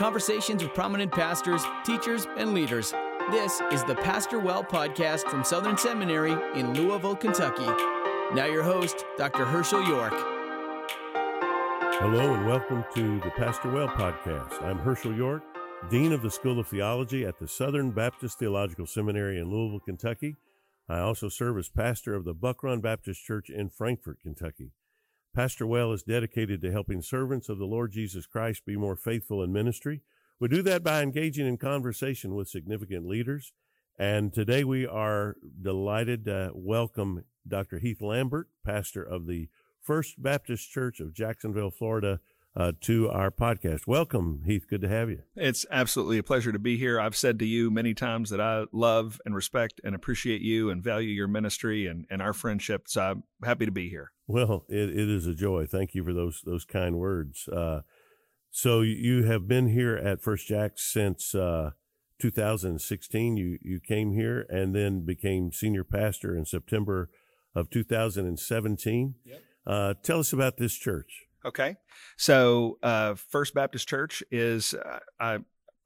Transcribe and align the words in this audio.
conversations 0.00 0.62
with 0.62 0.72
prominent 0.72 1.12
pastors, 1.12 1.62
teachers, 1.84 2.26
and 2.38 2.54
leaders. 2.54 2.94
This 3.30 3.60
is 3.70 3.84
the 3.84 3.96
Pastor 3.96 4.38
Well 4.38 4.64
podcast 4.64 5.28
from 5.28 5.44
Southern 5.44 5.76
Seminary 5.76 6.32
in 6.58 6.72
Louisville, 6.72 7.14
Kentucky. 7.14 7.66
Now, 8.34 8.46
your 8.46 8.62
host, 8.62 9.04
Dr. 9.18 9.44
Hershael 9.44 9.86
York. 9.86 10.14
Hello, 12.00 12.32
and 12.32 12.46
welcome 12.46 12.82
to 12.94 13.20
the 13.20 13.30
Pastor 13.36 13.70
Well 13.70 13.88
podcast. 13.88 14.62
I'm 14.62 14.78
Hershael 14.78 15.14
York, 15.14 15.42
Dean 15.90 16.14
of 16.14 16.22
the 16.22 16.30
School 16.30 16.58
of 16.58 16.66
Theology 16.66 17.26
at 17.26 17.38
the 17.38 17.46
Southern 17.46 17.90
Baptist 17.90 18.38
Theological 18.38 18.86
Seminary 18.86 19.38
in 19.38 19.50
Louisville, 19.50 19.80
Kentucky. 19.80 20.36
I 20.88 21.00
also 21.00 21.28
serve 21.28 21.58
as 21.58 21.68
pastor 21.68 22.14
of 22.14 22.24
the 22.24 22.32
Buck 22.32 22.62
Run 22.62 22.80
Baptist 22.80 23.22
Church 23.22 23.50
in 23.50 23.68
Frankfort, 23.68 24.20
Kentucky. 24.22 24.70
Pastor 25.32 25.64
Well 25.64 25.92
is 25.92 26.02
dedicated 26.02 26.60
to 26.60 26.72
helping 26.72 27.02
servants 27.02 27.48
of 27.48 27.58
the 27.58 27.64
Lord 27.64 27.92
Jesus 27.92 28.26
Christ 28.26 28.66
be 28.66 28.76
more 28.76 28.96
faithful 28.96 29.44
in 29.44 29.52
ministry. 29.52 30.02
We 30.40 30.48
do 30.48 30.60
that 30.62 30.82
by 30.82 31.02
engaging 31.02 31.46
in 31.46 31.56
conversation 31.56 32.34
with 32.34 32.48
significant 32.48 33.06
leaders. 33.06 33.52
And 33.96 34.32
today 34.32 34.64
we 34.64 34.88
are 34.88 35.36
delighted 35.62 36.24
to 36.24 36.50
welcome 36.52 37.24
Dr. 37.46 37.78
Heath 37.78 38.02
Lambert, 38.02 38.48
pastor 38.64 39.04
of 39.04 39.28
the 39.28 39.48
First 39.80 40.20
Baptist 40.20 40.68
Church 40.68 40.98
of 40.98 41.14
Jacksonville, 41.14 41.70
Florida, 41.70 42.18
uh, 42.56 42.72
to 42.82 43.08
our 43.08 43.30
podcast. 43.30 43.86
Welcome, 43.86 44.42
Heath. 44.44 44.66
Good 44.68 44.80
to 44.82 44.88
have 44.88 45.08
you. 45.08 45.22
It's 45.36 45.64
absolutely 45.70 46.18
a 46.18 46.22
pleasure 46.22 46.52
to 46.52 46.58
be 46.58 46.76
here. 46.76 47.00
I've 47.00 47.16
said 47.16 47.38
to 47.38 47.46
you 47.46 47.70
many 47.70 47.94
times 47.94 48.30
that 48.30 48.40
I 48.40 48.64
love 48.72 49.20
and 49.24 49.34
respect 49.34 49.80
and 49.84 49.94
appreciate 49.94 50.40
you 50.40 50.70
and 50.70 50.82
value 50.82 51.10
your 51.10 51.28
ministry 51.28 51.86
and, 51.86 52.06
and 52.10 52.20
our 52.20 52.32
friendship. 52.32 52.84
So 52.86 53.02
I'm 53.02 53.22
happy 53.44 53.66
to 53.66 53.72
be 53.72 53.88
here. 53.88 54.12
Well, 54.26 54.64
it, 54.68 54.90
it 54.90 55.08
is 55.08 55.26
a 55.26 55.34
joy. 55.34 55.66
Thank 55.66 55.94
you 55.94 56.04
for 56.04 56.12
those 56.12 56.42
those 56.44 56.64
kind 56.64 56.96
words. 56.96 57.48
Uh, 57.48 57.80
so 58.50 58.80
you 58.80 59.24
have 59.24 59.46
been 59.46 59.68
here 59.68 59.96
at 59.96 60.22
First 60.22 60.48
Jacks 60.48 60.92
since 60.92 61.34
uh, 61.34 61.70
2016. 62.20 63.36
You 63.36 63.58
you 63.62 63.80
came 63.80 64.12
here 64.12 64.46
and 64.48 64.74
then 64.74 65.04
became 65.04 65.52
senior 65.52 65.84
pastor 65.84 66.36
in 66.36 66.44
September 66.44 67.10
of 67.54 67.70
2017. 67.70 69.14
Yep. 69.24 69.42
Uh, 69.66 69.94
tell 70.02 70.20
us 70.20 70.32
about 70.32 70.56
this 70.56 70.74
church. 70.74 71.26
Okay. 71.44 71.76
So, 72.16 72.78
uh, 72.82 73.14
First 73.14 73.54
Baptist 73.54 73.88
Church 73.88 74.22
is, 74.30 74.74
uh, 74.74 74.98
I, 75.18 75.38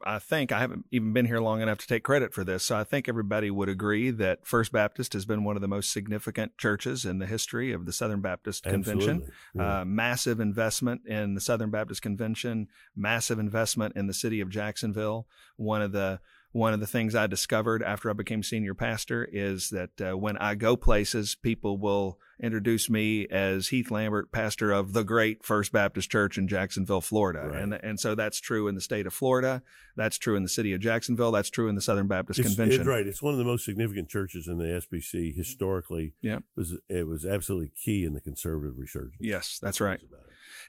I 0.07 0.19
think 0.19 0.53
I 0.53 0.61
haven't 0.61 0.85
even 0.91 1.13
been 1.13 1.25
here 1.25 1.41
long 1.41 1.63
enough 1.63 1.79
to 1.79 1.87
take 1.87 2.03
credit 2.03 2.35
for 2.35 2.45
this. 2.45 2.63
So 2.63 2.77
I 2.77 2.85
think 2.85 3.09
everybody 3.09 3.51
would 3.51 3.69
agree 3.69 4.11
that 4.11 4.47
First 4.47 4.71
Baptist 4.71 5.15
has 5.15 5.25
been 5.25 5.45
one 5.45 5.57
of 5.57 5.63
the 5.63 5.69
most 5.69 5.93
significant 5.93 6.59
churches 6.59 7.05
in 7.05 7.19
the 7.19 7.27
history 7.27 7.73
of 7.73 7.87
the 7.87 7.93
Southern 7.93 8.21
Baptist 8.21 8.65
Convention. 8.65 9.31
Yeah. 9.55 9.81
Uh, 9.81 9.85
massive 9.85 10.41
investment 10.41 11.07
in 11.07 11.35
the 11.35 11.41
Southern 11.41 11.71
Baptist 11.71 12.03
Convention, 12.03 12.69
massive 12.95 13.39
investment 13.39 13.97
in 13.97 14.07
the 14.07 14.13
city 14.13 14.41
of 14.41 14.51
Jacksonville. 14.51 15.27
One 15.57 15.81
of 15.81 15.93
the 15.93 16.21
one 16.53 16.73
of 16.73 16.79
the 16.79 16.87
things 16.87 17.17
I 17.17 17.27
discovered 17.27 17.83
after 17.83 18.11
I 18.11 18.13
became 18.13 18.43
senior 18.45 18.75
pastor 18.75 19.29
is 19.33 19.71
that 19.71 20.01
uh, 20.01 20.17
when 20.17 20.37
I 20.37 20.55
go 20.55 20.77
places, 20.77 21.35
people 21.35 21.79
will 21.79 22.21
introduce 22.45 22.91
me 22.91 23.27
as 23.29 23.69
Heath 23.69 23.91
Lambert, 23.91 24.31
pastor 24.31 24.71
of 24.71 24.93
the 24.93 25.03
great 25.03 25.45
First 25.45 25.73
Baptist 25.73 26.11
Church 26.11 26.37
in 26.37 26.47
Jacksonville, 26.47 27.01
Florida. 27.01 27.49
Right. 27.49 27.63
And, 27.63 27.75
and 27.75 27.99
so 27.99 28.15
that's 28.15 28.41
true 28.41 28.69
in 28.69 28.75
the 28.75 28.81
state 28.81 29.07
of 29.07 29.15
Florida. 29.15 29.63
That's 29.97 30.19
true 30.19 30.37
in 30.37 30.43
the 30.43 30.49
city 30.49 30.73
of 30.73 30.81
Jacksonville. 30.81 31.33
That's 31.33 31.51
true 31.51 31.69
in 31.69 31.75
the 31.75 31.81
Southern 31.81 32.07
Baptist 32.07 32.41
it's, 32.41 32.49
Convention. 32.49 32.81
It's 32.83 32.89
right. 32.89 33.07
It's 33.07 33.23
one 33.23 33.33
of 33.33 33.39
the 33.39 33.45
most 33.45 33.65
significant 33.65 34.09
churches 34.09 34.47
in 34.47 34.59
the 34.59 34.65
SBC 34.65 35.35
historically. 35.35 36.15
Yeah. 36.21 36.37
It 36.37 36.43
was, 36.57 36.75
it 36.89 37.07
was 37.07 37.25
absolutely 37.25 37.73
key 37.83 38.05
in 38.05 38.13
the 38.13 38.21
conservative 38.21 38.79
resurgence. 38.79 39.17
Yes, 39.21 39.59
that's 39.63 39.81
right. 39.81 40.01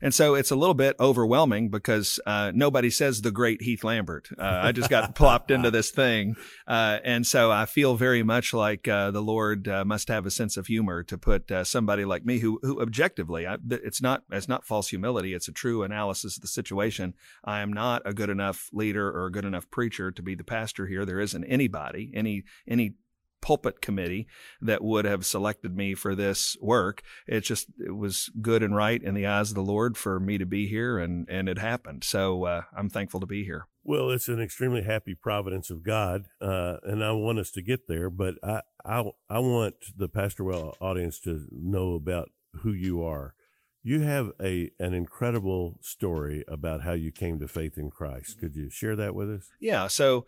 And 0.02 0.14
so 0.14 0.36
it's 0.36 0.52
a 0.52 0.56
little 0.56 0.74
bit 0.74 0.96
overwhelming 1.00 1.70
because 1.70 2.20
uh, 2.26 2.52
nobody 2.54 2.90
says 2.90 3.22
the 3.22 3.32
great 3.32 3.62
Heath 3.62 3.84
Lambert. 3.84 4.30
Uh, 4.38 4.44
I 4.64 4.72
just 4.72 4.90
got 4.90 5.16
plopped 5.16 5.52
into 5.52 5.72
this 5.72 5.92
thing. 5.92 6.36
Uh, 6.68 7.00
and 7.04 7.26
so 7.26 7.52
I 7.52 7.66
feel 7.66 7.96
very 7.96 8.24
much 8.24 8.54
like 8.54 8.88
uh, 8.88 9.12
the 9.12 9.22
Lord 9.22 9.68
uh, 9.68 9.86
must 9.86 10.08
have 10.10 10.26
a 10.26 10.32
sense 10.32 10.58
of 10.58 10.68
humor 10.68 11.04
to 11.04 11.18
put 11.18 11.52
uh, 11.52 11.64
somebody 11.64 12.06
like 12.06 12.26
me 12.26 12.40
who, 12.40 12.60
who 12.62 12.82
objectively, 12.82 13.48
I, 13.48 13.58
it's 13.70 14.02
not, 14.02 14.24
it's 14.32 14.48
not 14.48 14.66
false 14.66 14.90
humility. 14.90 15.34
It's 15.34 15.48
a 15.48 15.54
true 15.54 15.84
analysis 15.84 16.38
of 16.38 16.42
the 16.42 16.48
situation. 16.48 17.14
I 17.44 17.62
am 17.62 17.72
not 17.72 18.02
a 18.06 18.14
good 18.14 18.30
enough 18.30 18.70
leader 18.74 19.10
or 19.10 19.28
a 19.28 19.32
good 19.32 19.46
enough 19.46 19.70
preacher 19.70 20.12
to 20.12 20.22
be 20.22 20.36
the 20.36 20.44
pastor 20.44 20.88
here. 20.88 21.06
There 21.06 21.20
isn't 21.20 21.44
anybody, 21.46 22.12
any, 22.14 22.44
any 22.68 22.96
pulpit 23.46 23.80
committee 23.80 24.26
that 24.60 24.84
would 24.84 25.06
have 25.06 25.24
selected 25.24 25.78
me 25.78 25.94
for 25.94 26.16
this 26.16 26.58
work. 26.60 27.04
It 27.28 27.42
just 27.42 27.68
it 27.78 27.96
was 27.96 28.32
good 28.42 28.64
and 28.64 28.76
right 28.76 29.02
in 29.02 29.14
the 29.14 29.28
eyes 29.28 29.52
of 29.52 29.56
the 29.56 29.62
Lord 29.62 29.98
for 29.98 30.20
me 30.20 30.40
to 30.40 30.48
be 30.48 30.68
here, 30.68 30.98
and 30.98 31.30
and 31.30 31.48
it 31.48 31.60
happened. 31.60 32.04
So 32.04 32.46
uh, 32.46 32.62
I'm 32.76 32.90
thankful 32.90 33.20
to 33.20 33.28
be 33.28 33.46
here. 33.46 33.68
Well, 33.84 34.10
it's 34.10 34.28
an 34.28 34.42
extremely 34.42 34.82
happy 34.82 35.14
providence 35.14 35.70
of 35.70 35.84
God, 35.84 36.26
uh, 36.42 36.78
and 36.82 37.04
I 37.04 37.12
want 37.12 37.38
us 37.38 37.52
to 37.52 37.62
get 37.62 37.88
there. 37.88 38.10
But 38.10 38.36
I, 38.44 38.62
I 38.84 39.04
I 39.30 39.38
want 39.38 39.76
the 39.96 40.10
Pastor 40.10 40.44
Well 40.44 40.76
audience 40.82 41.20
to 41.20 41.46
know 41.52 41.94
about 41.94 42.32
who 42.64 42.74
you 42.74 43.04
are. 43.04 43.36
You 43.84 44.02
have 44.02 44.32
a 44.42 44.72
an 44.80 44.96
incredible 44.96 45.78
story 45.82 46.44
about 46.48 46.82
how 46.82 46.94
you 46.94 47.12
came 47.12 47.38
to 47.38 47.48
faith 47.48 47.78
in 47.78 47.92
Christ. 47.92 48.40
Could 48.40 48.56
you 48.56 48.72
share 48.72 48.96
that 48.96 49.14
with 49.14 49.30
us? 49.30 49.50
Yeah. 49.60 49.86
So 49.86 50.26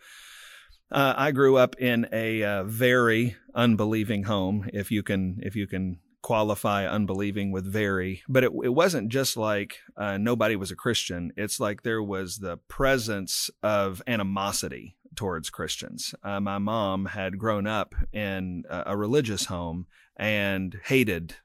uh, 0.92 1.14
I 1.18 1.32
grew 1.32 1.58
up 1.58 1.76
in 1.80 2.08
a 2.12 2.44
uh, 2.44 2.64
very 2.64 3.36
unbelieving 3.54 4.24
home, 4.24 4.70
if 4.74 4.92
you 4.92 5.04
can, 5.04 5.40
if 5.42 5.56
you 5.56 5.68
can 5.68 6.00
qualify 6.22 6.86
unbelieving 6.86 7.52
with 7.52 7.66
very. 7.66 8.22
But 8.28 8.44
it, 8.44 8.52
it 8.64 8.74
wasn't 8.74 9.10
just 9.10 9.38
like 9.38 9.80
uh, 9.96 10.18
nobody 10.18 10.56
was 10.56 10.72
a 10.72 10.76
Christian. 10.76 11.32
It's 11.38 11.60
like 11.60 11.84
there 11.84 12.04
was 12.04 12.38
the 12.38 12.58
presence 12.68 13.50
of 13.64 14.02
animosity 14.08 14.98
towards 15.16 15.50
Christians. 15.50 16.14
Uh, 16.24 16.40
my 16.40 16.58
mom 16.58 17.06
had 17.06 17.38
grown 17.38 17.68
up 17.68 17.96
in 18.14 18.64
a, 18.70 18.84
a 18.88 18.98
religious 18.98 19.46
home 19.46 19.88
and 20.18 20.80
hated 20.86 21.36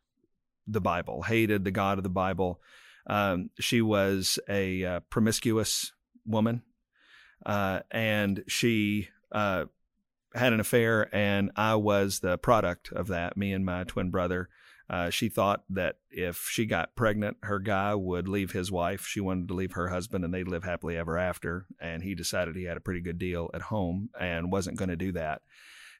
the 0.66 0.80
Bible, 0.80 1.22
hated 1.22 1.64
the 1.64 1.70
God 1.70 1.98
of 1.98 2.04
the 2.04 2.10
Bible. 2.10 2.60
Um, 3.06 3.50
she 3.58 3.82
was 3.82 4.38
a 4.48 4.84
uh, 4.84 5.00
promiscuous 5.10 5.92
woman, 6.24 6.62
uh, 7.44 7.80
and 7.90 8.44
she 8.46 9.08
uh, 9.32 9.66
had 10.34 10.52
an 10.52 10.60
affair, 10.60 11.14
and 11.14 11.50
I 11.56 11.74
was 11.74 12.20
the 12.20 12.38
product 12.38 12.92
of 12.92 13.08
that. 13.08 13.36
Me 13.36 13.52
and 13.52 13.64
my 13.64 13.84
twin 13.84 14.10
brother. 14.10 14.48
Uh, 14.90 15.08
she 15.08 15.28
thought 15.28 15.64
that 15.70 15.96
if 16.10 16.48
she 16.50 16.66
got 16.66 16.94
pregnant, 16.94 17.38
her 17.44 17.58
guy 17.58 17.94
would 17.94 18.28
leave 18.28 18.52
his 18.52 18.70
wife. 18.70 19.06
She 19.06 19.20
wanted 19.20 19.48
to 19.48 19.54
leave 19.54 19.72
her 19.72 19.88
husband, 19.88 20.24
and 20.24 20.34
they'd 20.34 20.48
live 20.48 20.64
happily 20.64 20.96
ever 20.96 21.16
after. 21.16 21.66
And 21.80 22.02
he 22.02 22.14
decided 22.14 22.56
he 22.56 22.64
had 22.64 22.76
a 22.76 22.80
pretty 22.80 23.00
good 23.00 23.18
deal 23.18 23.50
at 23.54 23.62
home 23.62 24.10
and 24.20 24.52
wasn't 24.52 24.76
going 24.76 24.90
to 24.90 24.96
do 24.96 25.12
that. 25.12 25.42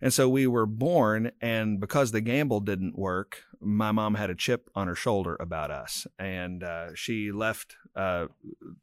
And 0.02 0.12
so 0.12 0.28
we 0.28 0.48
were 0.48 0.66
born, 0.66 1.30
and 1.40 1.78
because 1.78 2.10
the 2.10 2.20
gamble 2.20 2.58
didn't 2.58 2.98
work, 2.98 3.44
my 3.60 3.92
mom 3.92 4.16
had 4.16 4.30
a 4.30 4.34
chip 4.34 4.68
on 4.74 4.88
her 4.88 4.96
shoulder 4.96 5.36
about 5.38 5.70
us. 5.70 6.08
And 6.18 6.64
uh, 6.64 6.96
she 6.96 7.30
left 7.30 7.76
uh, 7.94 8.26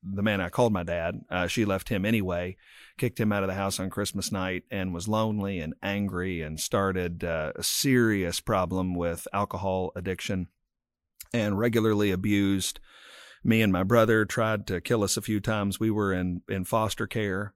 the 0.01 0.23
man 0.23 0.39
I 0.39 0.47
called 0.47 0.71
my 0.71 0.83
dad, 0.83 1.19
uh, 1.29 1.47
she 1.47 1.65
left 1.65 1.89
him 1.89 2.05
anyway, 2.05 2.55
kicked 2.97 3.19
him 3.19 3.33
out 3.33 3.43
of 3.43 3.49
the 3.49 3.55
house 3.55 3.81
on 3.81 3.89
Christmas 3.89 4.31
night, 4.31 4.63
and 4.71 4.93
was 4.93 5.09
lonely 5.09 5.59
and 5.59 5.73
angry 5.83 6.41
and 6.41 6.57
started 6.57 7.25
uh, 7.25 7.51
a 7.55 7.63
serious 7.63 8.39
problem 8.39 8.95
with 8.95 9.27
alcohol 9.33 9.91
addiction 9.95 10.47
and 11.33 11.59
regularly 11.59 12.11
abused 12.11 12.79
me 13.43 13.61
and 13.61 13.71
my 13.71 13.83
brother 13.83 14.25
tried 14.25 14.67
to 14.67 14.81
kill 14.81 15.03
us 15.03 15.17
a 15.17 15.21
few 15.21 15.39
times. 15.39 15.79
We 15.79 15.91
were 15.91 16.13
in, 16.13 16.41
in 16.49 16.65
foster 16.65 17.07
care. 17.07 17.53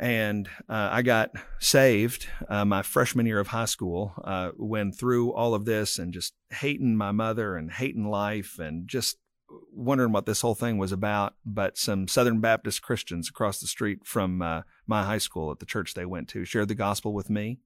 And 0.00 0.48
uh, 0.66 0.88
I 0.90 1.02
got 1.02 1.32
saved 1.58 2.26
uh, 2.48 2.64
my 2.64 2.80
freshman 2.80 3.26
year 3.26 3.38
of 3.38 3.48
high 3.48 3.66
school 3.66 4.14
uh, 4.24 4.48
when 4.56 4.92
through 4.92 5.34
all 5.34 5.52
of 5.52 5.66
this 5.66 5.98
and 5.98 6.14
just 6.14 6.32
hating 6.48 6.96
my 6.96 7.12
mother 7.12 7.54
and 7.54 7.70
hating 7.70 8.08
life 8.08 8.58
and 8.58 8.88
just 8.88 9.18
wondering 9.70 10.10
what 10.10 10.24
this 10.24 10.40
whole 10.40 10.54
thing 10.54 10.78
was 10.78 10.90
about. 10.90 11.34
But 11.44 11.76
some 11.76 12.08
Southern 12.08 12.40
Baptist 12.40 12.80
Christians 12.80 13.28
across 13.28 13.60
the 13.60 13.66
street 13.66 14.06
from 14.06 14.40
uh, 14.40 14.62
my 14.86 15.04
high 15.04 15.18
school 15.18 15.50
at 15.50 15.58
the 15.58 15.66
church 15.66 15.92
they 15.92 16.06
went 16.06 16.28
to 16.30 16.46
shared 16.46 16.68
the 16.68 16.74
gospel 16.74 17.12
with 17.12 17.28
me. 17.28 17.58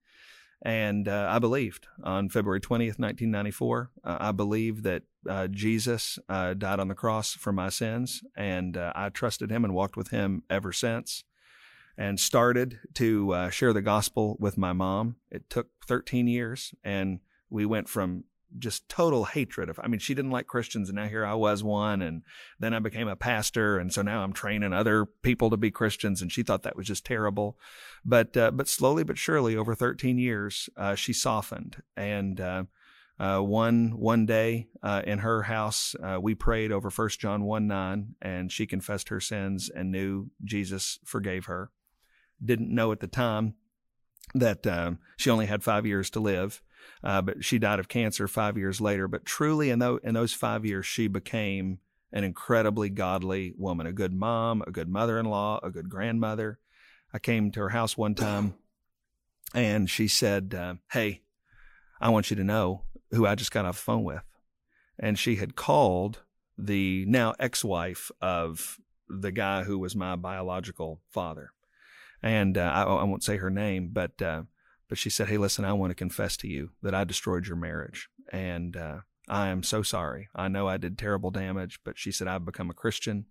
And 0.60 1.06
uh, 1.06 1.28
I 1.30 1.38
believed 1.38 1.86
on 2.02 2.30
February 2.30 2.60
20th, 2.60 2.98
1994. 2.98 3.90
Uh, 4.02 4.16
I 4.18 4.32
believed 4.32 4.82
that 4.82 5.02
Jesus 5.52 6.18
died 6.28 6.64
on 6.64 6.88
the 6.88 6.94
cross 6.94 7.32
for 7.32 7.52
my 7.52 7.68
sins. 7.68 8.24
And 8.36 8.76
I 8.76 9.10
trusted 9.10 9.50
him 9.50 9.64
and 9.64 9.72
walked 9.72 9.96
with 9.96 10.08
him 10.08 10.42
ever 10.50 10.72
since 10.72 11.22
and 11.96 12.18
started 12.18 12.78
to 12.94 13.32
uh, 13.32 13.50
share 13.50 13.72
the 13.72 13.82
gospel 13.82 14.36
with 14.38 14.58
my 14.58 14.72
mom. 14.72 15.16
It 15.30 15.48
took 15.48 15.68
13 15.86 16.26
years, 16.26 16.74
and 16.82 17.20
we 17.50 17.66
went 17.66 17.88
from 17.88 18.24
just 18.56 18.88
total 18.88 19.24
hatred 19.24 19.68
of 19.68 19.80
i 19.82 19.88
mean 19.88 19.98
she 19.98 20.14
didn't 20.14 20.30
like 20.30 20.46
christians 20.46 20.88
and 20.88 20.94
now 20.94 21.08
here 21.08 21.26
i 21.26 21.34
was 21.34 21.64
one 21.64 22.00
and 22.00 22.22
then 22.60 22.72
i 22.72 22.78
became 22.78 23.08
a 23.08 23.16
pastor 23.16 23.78
and 23.78 23.92
so 23.92 24.00
now 24.00 24.22
i'm 24.22 24.32
training 24.32 24.72
other 24.72 25.06
people 25.06 25.50
to 25.50 25.56
be 25.56 25.72
christians 25.72 26.22
and 26.22 26.30
she 26.30 26.44
thought 26.44 26.62
that 26.62 26.76
was 26.76 26.86
just 26.86 27.04
terrible 27.04 27.58
but 28.04 28.36
uh, 28.36 28.52
but 28.52 28.68
slowly 28.68 29.02
but 29.02 29.18
surely 29.18 29.56
over 29.56 29.74
13 29.74 30.18
years 30.18 30.68
uh, 30.76 30.94
she 30.94 31.12
softened 31.12 31.82
and 31.96 32.40
uh, 32.40 32.62
Uh, 33.18 33.38
one 33.38 33.96
one 33.96 34.26
day 34.26 34.66
uh, 34.82 35.00
in 35.06 35.20
her 35.20 35.42
house, 35.44 35.94
uh, 36.02 36.18
we 36.20 36.34
prayed 36.34 36.72
over 36.72 36.90
First 36.90 37.20
John 37.20 37.44
one 37.44 37.68
nine, 37.68 38.16
and 38.20 38.50
she 38.50 38.66
confessed 38.66 39.08
her 39.08 39.20
sins 39.20 39.70
and 39.70 39.92
knew 39.92 40.30
Jesus 40.42 40.98
forgave 41.04 41.44
her. 41.46 41.70
Didn't 42.42 42.74
know 42.74 42.92
at 42.92 43.00
the 43.00 43.06
time 43.06 43.54
that 44.34 44.66
um, 44.66 44.98
she 45.16 45.30
only 45.30 45.46
had 45.46 45.62
five 45.62 45.86
years 45.86 46.10
to 46.10 46.20
live, 46.20 46.62
uh, 47.02 47.22
but 47.22 47.44
she 47.44 47.58
died 47.58 47.78
of 47.78 47.88
cancer 47.88 48.26
five 48.26 48.56
years 48.56 48.80
later. 48.80 49.06
But 49.08 49.24
truly, 49.24 49.70
in, 49.70 49.78
those, 49.78 50.00
in 50.02 50.14
those 50.14 50.32
five 50.32 50.64
years, 50.64 50.86
she 50.86 51.08
became 51.08 51.78
an 52.12 52.24
incredibly 52.24 52.88
godly 52.88 53.52
woman, 53.58 53.86
a 53.86 53.92
good 53.92 54.12
mom, 54.12 54.62
a 54.66 54.70
good 54.70 54.88
mother 54.88 55.18
in 55.18 55.26
law, 55.26 55.60
a 55.62 55.70
good 55.70 55.90
grandmother. 55.90 56.58
I 57.12 57.18
came 57.18 57.50
to 57.52 57.60
her 57.60 57.68
house 57.70 57.96
one 57.96 58.14
time 58.14 58.54
and 59.54 59.90
she 59.90 60.08
said, 60.08 60.54
uh, 60.54 60.74
Hey, 60.90 61.22
I 62.00 62.10
want 62.10 62.30
you 62.30 62.36
to 62.36 62.44
know 62.44 62.82
who 63.10 63.26
I 63.26 63.34
just 63.34 63.52
got 63.52 63.64
off 63.64 63.76
the 63.76 63.82
phone 63.82 64.04
with. 64.04 64.22
And 64.98 65.18
she 65.18 65.36
had 65.36 65.56
called 65.56 66.20
the 66.56 67.04
now 67.08 67.34
ex 67.38 67.64
wife 67.64 68.10
of 68.20 68.78
the 69.08 69.32
guy 69.32 69.64
who 69.64 69.78
was 69.78 69.96
my 69.96 70.16
biological 70.16 71.00
father. 71.10 71.50
And 72.24 72.56
uh, 72.56 72.72
I, 72.74 72.82
I, 72.84 73.04
won't 73.04 73.22
say 73.22 73.36
her 73.36 73.50
name, 73.50 73.90
but 73.92 74.20
uh, 74.22 74.44
but 74.88 74.96
she 74.96 75.10
said, 75.10 75.28
"Hey, 75.28 75.36
listen, 75.36 75.66
I 75.66 75.74
want 75.74 75.90
to 75.90 75.94
confess 75.94 76.38
to 76.38 76.48
you 76.48 76.70
that 76.82 76.94
I 76.94 77.04
destroyed 77.04 77.46
your 77.46 77.58
marriage, 77.58 78.08
and 78.32 78.74
uh, 78.78 79.00
I 79.28 79.48
am 79.48 79.62
so 79.62 79.82
sorry. 79.82 80.30
I 80.34 80.48
know 80.48 80.66
I 80.66 80.78
did 80.78 80.96
terrible 80.96 81.30
damage, 81.30 81.80
but 81.84 81.98
she 81.98 82.10
said 82.10 82.26
I've 82.26 82.46
become 82.46 82.70
a 82.70 82.74
Christian. 82.74 83.26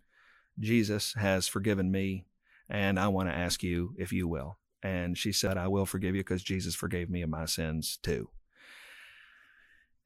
Jesus 0.60 1.16
has 1.16 1.48
forgiven 1.48 1.90
me, 1.90 2.28
and 2.70 3.00
I 3.00 3.08
want 3.08 3.30
to 3.30 3.36
ask 3.36 3.64
you 3.64 3.96
if 3.98 4.14
you 4.14 4.28
will." 4.28 4.60
And 4.84 5.18
she 5.18 5.32
said, 5.32 5.58
"I 5.58 5.70
will 5.70 5.88
forgive 5.88 6.14
you 6.14 6.22
because 6.22 6.44
Jesus 6.44 6.76
forgave 6.76 7.10
me 7.10 7.24
of 7.24 7.32
my 7.32 7.46
sins 7.46 7.98
too." 7.98 8.30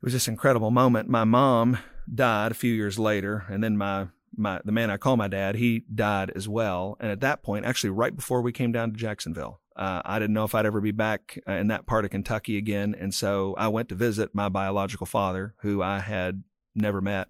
It 0.02 0.06
was 0.06 0.14
this 0.14 0.30
incredible 0.30 0.72
moment. 0.72 1.10
My 1.10 1.26
mom 1.26 1.78
died 2.14 2.52
a 2.54 2.56
few 2.56 2.74
years 2.74 2.98
later, 2.98 3.44
and 3.50 3.62
then 3.62 3.76
my 3.76 4.08
my 4.36 4.60
the 4.66 4.72
man 4.72 4.90
I 4.90 4.98
call 4.98 5.18
my 5.18 5.28
dad, 5.28 5.56
he 5.56 5.84
died 5.94 6.32
as 6.36 6.48
well. 6.48 6.98
And 7.00 7.12
at 7.12 7.22
that 7.22 7.44
point, 7.44 7.66
actually, 7.66 7.92
right 7.92 8.16
before 8.16 8.42
we 8.42 8.52
came 8.52 8.72
down 8.72 8.92
to 8.92 8.98
Jacksonville, 8.98 9.62
uh, 9.76 10.02
I 10.04 10.20
didn't 10.20 10.34
know 10.34 10.44
if 10.44 10.56
I'd 10.56 10.66
ever 10.66 10.82
be 10.82 10.92
back 10.92 11.40
uh, 11.48 11.54
in 11.54 11.68
that 11.68 11.86
part 11.86 12.04
of 12.04 12.12
Kentucky 12.12 12.58
again. 12.58 12.96
And 13.00 13.14
so 13.14 13.54
I 13.58 13.68
went 13.68 13.90
to 13.90 13.96
visit 13.96 14.34
my 14.34 14.50
biological 14.50 15.06
father, 15.06 15.54
who 15.62 15.82
I 15.82 16.00
had 16.00 16.44
never 16.76 17.00
met. 17.00 17.28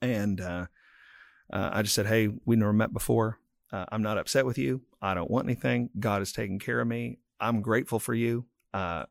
And 0.00 0.40
uh, 0.40 0.66
uh, 1.52 1.70
I 1.72 1.82
just 1.82 1.94
said, 1.94 2.06
Hey, 2.06 2.28
we 2.44 2.56
never 2.56 2.72
met 2.72 2.92
before. 2.92 3.38
Uh, 3.72 3.84
I'm 3.90 4.02
not 4.02 4.18
upset 4.18 4.46
with 4.46 4.58
you. 4.58 4.82
I 5.02 5.14
don't 5.14 5.30
want 5.30 5.46
anything. 5.46 5.90
God 5.98 6.20
has 6.20 6.32
taken 6.32 6.58
care 6.58 6.80
of 6.80 6.86
me. 6.86 7.18
I'm 7.40 7.62
grateful 7.62 7.98
for 7.98 8.14
you. 8.14 8.46
Uh, 8.72 9.04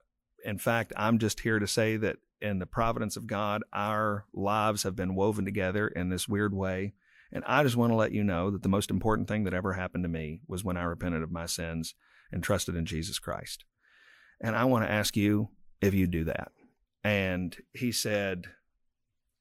in 0.46 0.58
fact, 0.58 0.94
I'm 0.96 1.20
just 1.20 1.42
here 1.42 1.60
to 1.60 1.68
say 1.68 1.98
that 1.98 2.18
in 2.42 2.60
the 2.60 2.66
providence 2.66 3.18
of 3.18 3.28
God, 3.28 3.64
our 3.74 4.26
lives 4.34 4.84
have 4.84 4.96
been 4.96 5.16
woven 5.16 5.46
together 5.46 5.88
in 5.88 6.10
this 6.10 6.28
weird 6.28 6.54
way. 6.54 6.94
And 7.32 7.44
I 7.46 7.64
just 7.64 7.76
want 7.76 7.92
to 7.92 7.96
let 7.96 8.12
you 8.12 8.24
know 8.24 8.50
that 8.50 8.64
the 8.64 8.70
most 8.70 8.90
important 8.90 9.28
thing 9.28 9.44
that 9.44 9.54
ever 9.54 9.74
happened 9.74 10.04
to 10.04 10.10
me 10.10 10.42
was 10.48 10.64
when 10.64 10.78
I 10.78 10.84
repented 10.84 11.22
of 11.22 11.32
my 11.32 11.46
sins 11.46 11.94
and 12.32 12.44
trusted 12.44 12.76
in 12.76 12.86
Jesus 12.86 13.20
Christ. 13.20 13.66
And 14.42 14.56
I 14.56 14.66
want 14.66 14.86
to 14.86 14.92
ask 14.92 15.16
you 15.16 15.50
if 15.82 15.94
you 15.94 16.08
do 16.08 16.24
that. 16.26 16.52
And 17.04 17.56
he 17.74 17.92
said, 17.92 18.48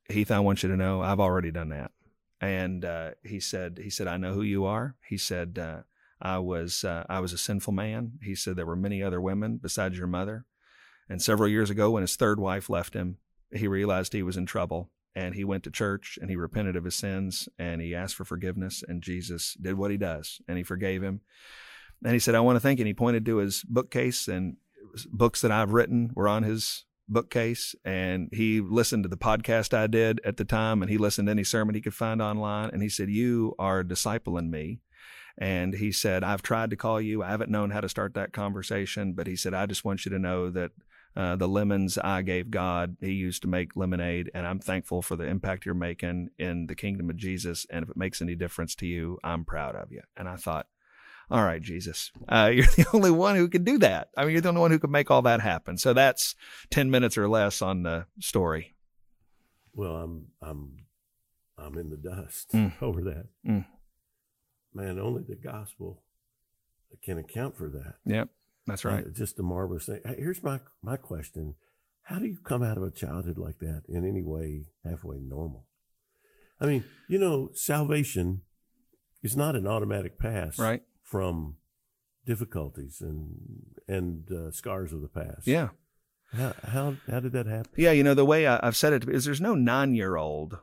Heath, 0.09 0.31
I 0.31 0.41
want 0.41 0.63
you 0.63 0.69
to 0.69 0.77
know 0.77 1.03
I've 1.03 1.21
already 1.21 1.51
done 1.51 1.71
that. 1.71 1.93
And 2.41 2.85
uh, 2.85 3.11
he 3.25 3.41
said, 3.41 3.81
he 3.83 3.91
said, 3.91 4.07
I 4.07 4.17
know 4.17 4.33
who 4.33 4.43
you 4.43 4.65
are. 4.65 4.97
He 5.07 5.19
said, 5.19 5.59
uh, 5.59 5.83
I 6.21 6.39
was 6.39 6.85
uh, 6.85 7.05
I 7.09 7.21
was 7.21 7.33
a 7.33 7.39
sinful 7.39 7.73
man. 7.73 8.13
He 8.23 8.35
said 8.35 8.57
there 8.57 8.67
were 8.67 8.77
many 8.77 9.03
other 9.03 9.21
women 9.21 9.59
besides 9.63 9.97
your 9.97 10.07
mother. 10.07 10.47
And 11.09 11.23
several 11.23 11.49
years 11.49 11.71
ago, 11.71 11.91
when 11.91 12.03
his 12.03 12.17
third 12.17 12.39
wife 12.39 12.69
left 12.69 12.95
him, 12.95 13.19
he 13.53 13.67
realized 13.67 14.13
he 14.13 14.23
was 14.23 14.37
in 14.37 14.47
trouble 14.47 14.91
and 15.15 15.35
he 15.35 15.45
went 15.45 15.65
to 15.65 15.71
church 15.71 16.19
and 16.21 16.31
he 16.31 16.37
repented 16.37 16.77
of 16.77 16.85
his 16.85 16.95
sins 16.95 17.49
and 17.59 17.81
he 17.81 17.95
asked 17.95 18.15
for 18.15 18.25
forgiveness 18.25 18.85
and 18.87 19.03
Jesus 19.03 19.57
did 19.61 19.75
what 19.75 19.91
he 19.91 19.97
does 19.97 20.41
and 20.47 20.59
he 20.59 20.65
forgave 20.65 21.03
him. 21.03 21.23
And 22.05 22.13
he 22.13 22.19
said, 22.19 22.35
I 22.35 22.41
want 22.41 22.57
to 22.57 22.61
thank. 22.61 22.79
And 22.79 22.87
he 22.87 22.95
pointed 22.95 23.25
to 23.27 23.39
his 23.39 23.65
bookcase 23.65 24.29
and 24.29 24.57
books 25.11 25.41
that 25.41 25.51
I've 25.51 25.73
written 25.73 26.13
were 26.15 26.29
on 26.29 26.43
his 26.43 26.85
bookcase. 27.09 27.75
And 27.85 28.29
he 28.33 28.61
listened 28.61 29.05
to 29.05 29.09
the 29.09 29.17
podcast 29.17 29.75
I 29.75 29.87
did 29.87 30.21
at 30.25 30.37
the 30.37 30.45
time 30.45 30.83
and 30.83 30.91
he 30.91 30.99
listened 30.99 31.27
to 31.27 31.33
any 31.33 31.45
sermon 31.45 31.75
he 31.75 31.81
could 31.81 31.95
find 31.95 32.23
online. 32.23 32.71
And 32.71 32.83
he 32.83 32.89
said, 32.89 33.09
You 33.09 33.55
are 33.59 33.83
discipling 33.83 34.51
me. 34.51 34.81
And 35.41 35.75
he 35.75 35.93
said, 35.93 36.25
I've 36.25 36.43
tried 36.43 36.71
to 36.71 36.77
call 36.77 37.01
you. 37.01 37.23
I 37.23 37.31
haven't 37.31 37.51
known 37.51 37.71
how 37.71 37.81
to 37.81 37.89
start 37.89 38.15
that 38.15 38.33
conversation, 38.33 39.13
but 39.13 39.29
he 39.29 39.37
said, 39.37 39.55
I 39.55 39.67
just 39.67 39.85
want 39.85 40.05
you 40.05 40.11
to 40.11 40.19
know 40.19 40.51
that 40.51 40.73
uh, 41.19 41.35
the 41.35 41.49
lemons 41.49 41.99
I 41.99 42.23
gave 42.23 42.49
God, 42.49 42.97
He 43.01 43.11
used 43.11 43.43
to 43.43 43.49
make 43.49 43.75
lemonade, 43.75 44.31
and 44.35 44.47
I'm 44.47 44.61
thankful 44.61 45.03
for 45.03 45.17
the 45.17 45.25
impact 45.25 45.67
you're 45.67 45.75
making 45.75 46.29
in 46.39 46.69
the 46.69 46.77
kingdom 46.77 47.11
of 47.11 47.17
Jesus. 47.17 47.67
And 47.71 47.83
if 47.83 47.91
it 47.91 47.97
makes 47.97 48.23
any 48.23 48.37
difference 48.37 48.77
to 48.77 48.87
you, 48.87 49.19
I'm 49.25 49.45
proud 49.45 49.75
of 49.75 49.91
you. 49.91 50.03
And 50.17 50.29
I 50.29 50.37
thought, 50.37 50.69
all 51.29 51.43
right, 51.43 51.61
Jesus, 51.61 52.13
uh, 52.29 52.51
you're 52.55 52.67
the 52.67 52.87
only 52.95 53.11
one 53.11 53.35
who 53.35 53.49
can 53.49 53.65
do 53.65 53.79
that. 53.79 54.11
I 54.17 54.23
mean, 54.23 54.33
you're 54.33 54.41
the 54.43 54.51
only 54.51 54.61
one 54.61 54.71
who 54.71 54.79
can 54.79 54.93
make 54.93 55.11
all 55.11 55.23
that 55.23 55.41
happen. 55.41 55.77
So 55.77 55.93
that's 55.93 56.37
10 56.71 56.89
minutes 56.89 57.19
or 57.19 57.29
less 57.29 57.63
on 57.63 57.83
the 57.83 58.07
story. 58.21 58.77
Well, 59.75 59.97
I'm, 59.97 60.27
I'm, 60.41 60.77
I'm 61.59 61.77
in 61.79 61.91
the 61.91 61.97
dust 61.97 62.53
mm. 62.53 62.73
over 62.81 63.03
that. 63.03 63.27
Mm. 63.45 63.67
Man, 64.73 65.01
only 65.01 65.25
the 65.29 65.35
gospel 65.35 66.05
can 67.03 67.19
account 67.19 67.57
for 67.57 67.69
that. 67.69 67.95
Yep. 68.07 68.29
That's 68.69 68.85
right. 68.85 69.05
Uh, 69.05 69.11
just 69.11 69.39
a 69.39 69.43
marvelous 69.43 69.87
thing. 69.87 70.01
Here's 70.17 70.43
my, 70.43 70.61
my 70.83 70.97
question. 70.97 71.55
How 72.03 72.19
do 72.19 72.27
you 72.27 72.39
come 72.43 72.63
out 72.63 72.77
of 72.77 72.83
a 72.83 72.91
childhood 72.91 73.39
like 73.39 73.59
that 73.59 73.83
in 73.89 74.07
any 74.07 74.23
way 74.23 74.67
halfway 74.85 75.19
normal? 75.19 75.67
I 76.61 76.67
mean, 76.67 76.85
you 77.09 77.19
know, 77.19 77.51
salvation 77.55 78.43
is 79.23 79.37
not 79.37 79.57
an 79.57 79.67
automatic 79.67 80.19
pass. 80.19 80.59
Right 80.59 80.83
from 81.09 81.57
difficulties 82.27 83.01
and 83.01 83.75
and 83.89 84.31
uh, 84.31 84.51
scars 84.51 84.93
of 84.93 85.01
the 85.01 85.09
past. 85.09 85.47
Yeah. 85.47 85.69
How, 86.33 86.53
how 86.63 86.97
how 87.11 87.21
did 87.21 87.33
that 87.33 87.47
happen? 87.47 87.73
Yeah, 87.77 87.93
you 87.93 88.05
know 88.05 88.13
the 88.13 88.27
way 88.27 88.47
I, 88.47 88.61
have 88.63 88.77
said 88.77 88.93
it 88.93 89.09
is 89.09 89.25
there's 89.25 89.41
no 89.41 89.55
nine 89.55 89.95
year 89.95 90.17
old 90.17 90.59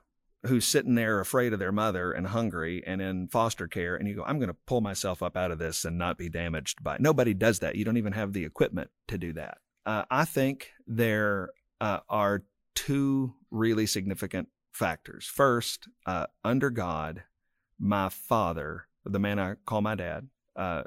who's 0.48 0.66
sitting 0.66 0.96
there 0.96 1.20
afraid 1.20 1.54
of 1.54 1.60
their 1.60 1.72
mother 1.72 2.12
and 2.12 2.28
hungry 2.28 2.84
and 2.86 3.02
in 3.02 3.28
foster 3.28 3.68
care, 3.68 3.96
and 3.96 4.08
you 4.08 4.16
go, 4.16 4.24
I'm 4.24 4.38
going 4.38 4.50
to 4.50 4.58
pull 4.66 4.82
myself 4.82 5.24
up 5.24 5.36
out 5.36 5.52
of 5.52 5.60
this 5.60 5.86
and 5.86 5.98
not 5.98 6.18
be 6.18 6.30
damaged 6.30 6.84
by. 6.84 6.96
It. 6.96 7.02
Nobody 7.02 7.34
does 7.34 7.60
that. 7.60 7.76
You 7.76 7.86
don't 7.86 7.98
even 7.98 8.14
have 8.14 8.34
the 8.34 8.46
equipment 8.46 8.90
to 9.08 9.18
do 9.18 9.34
that. 9.34 9.58
Uh, 9.86 10.04
I 10.10 10.26
think 10.26 10.72
there 10.88 11.50
uh, 11.80 12.00
are 12.10 12.44
two 12.74 13.36
really 13.52 13.86
significant 13.86 14.50
factors. 14.72 15.26
First, 15.26 15.88
uh, 16.06 16.28
under 16.44 16.70
God, 16.70 17.24
my 17.80 18.10
father, 18.10 18.88
the 19.06 19.20
man 19.20 19.40
I 19.40 19.56
call 19.66 19.82
my 19.82 19.96
dad, 19.96 20.28
uh, 20.56 20.84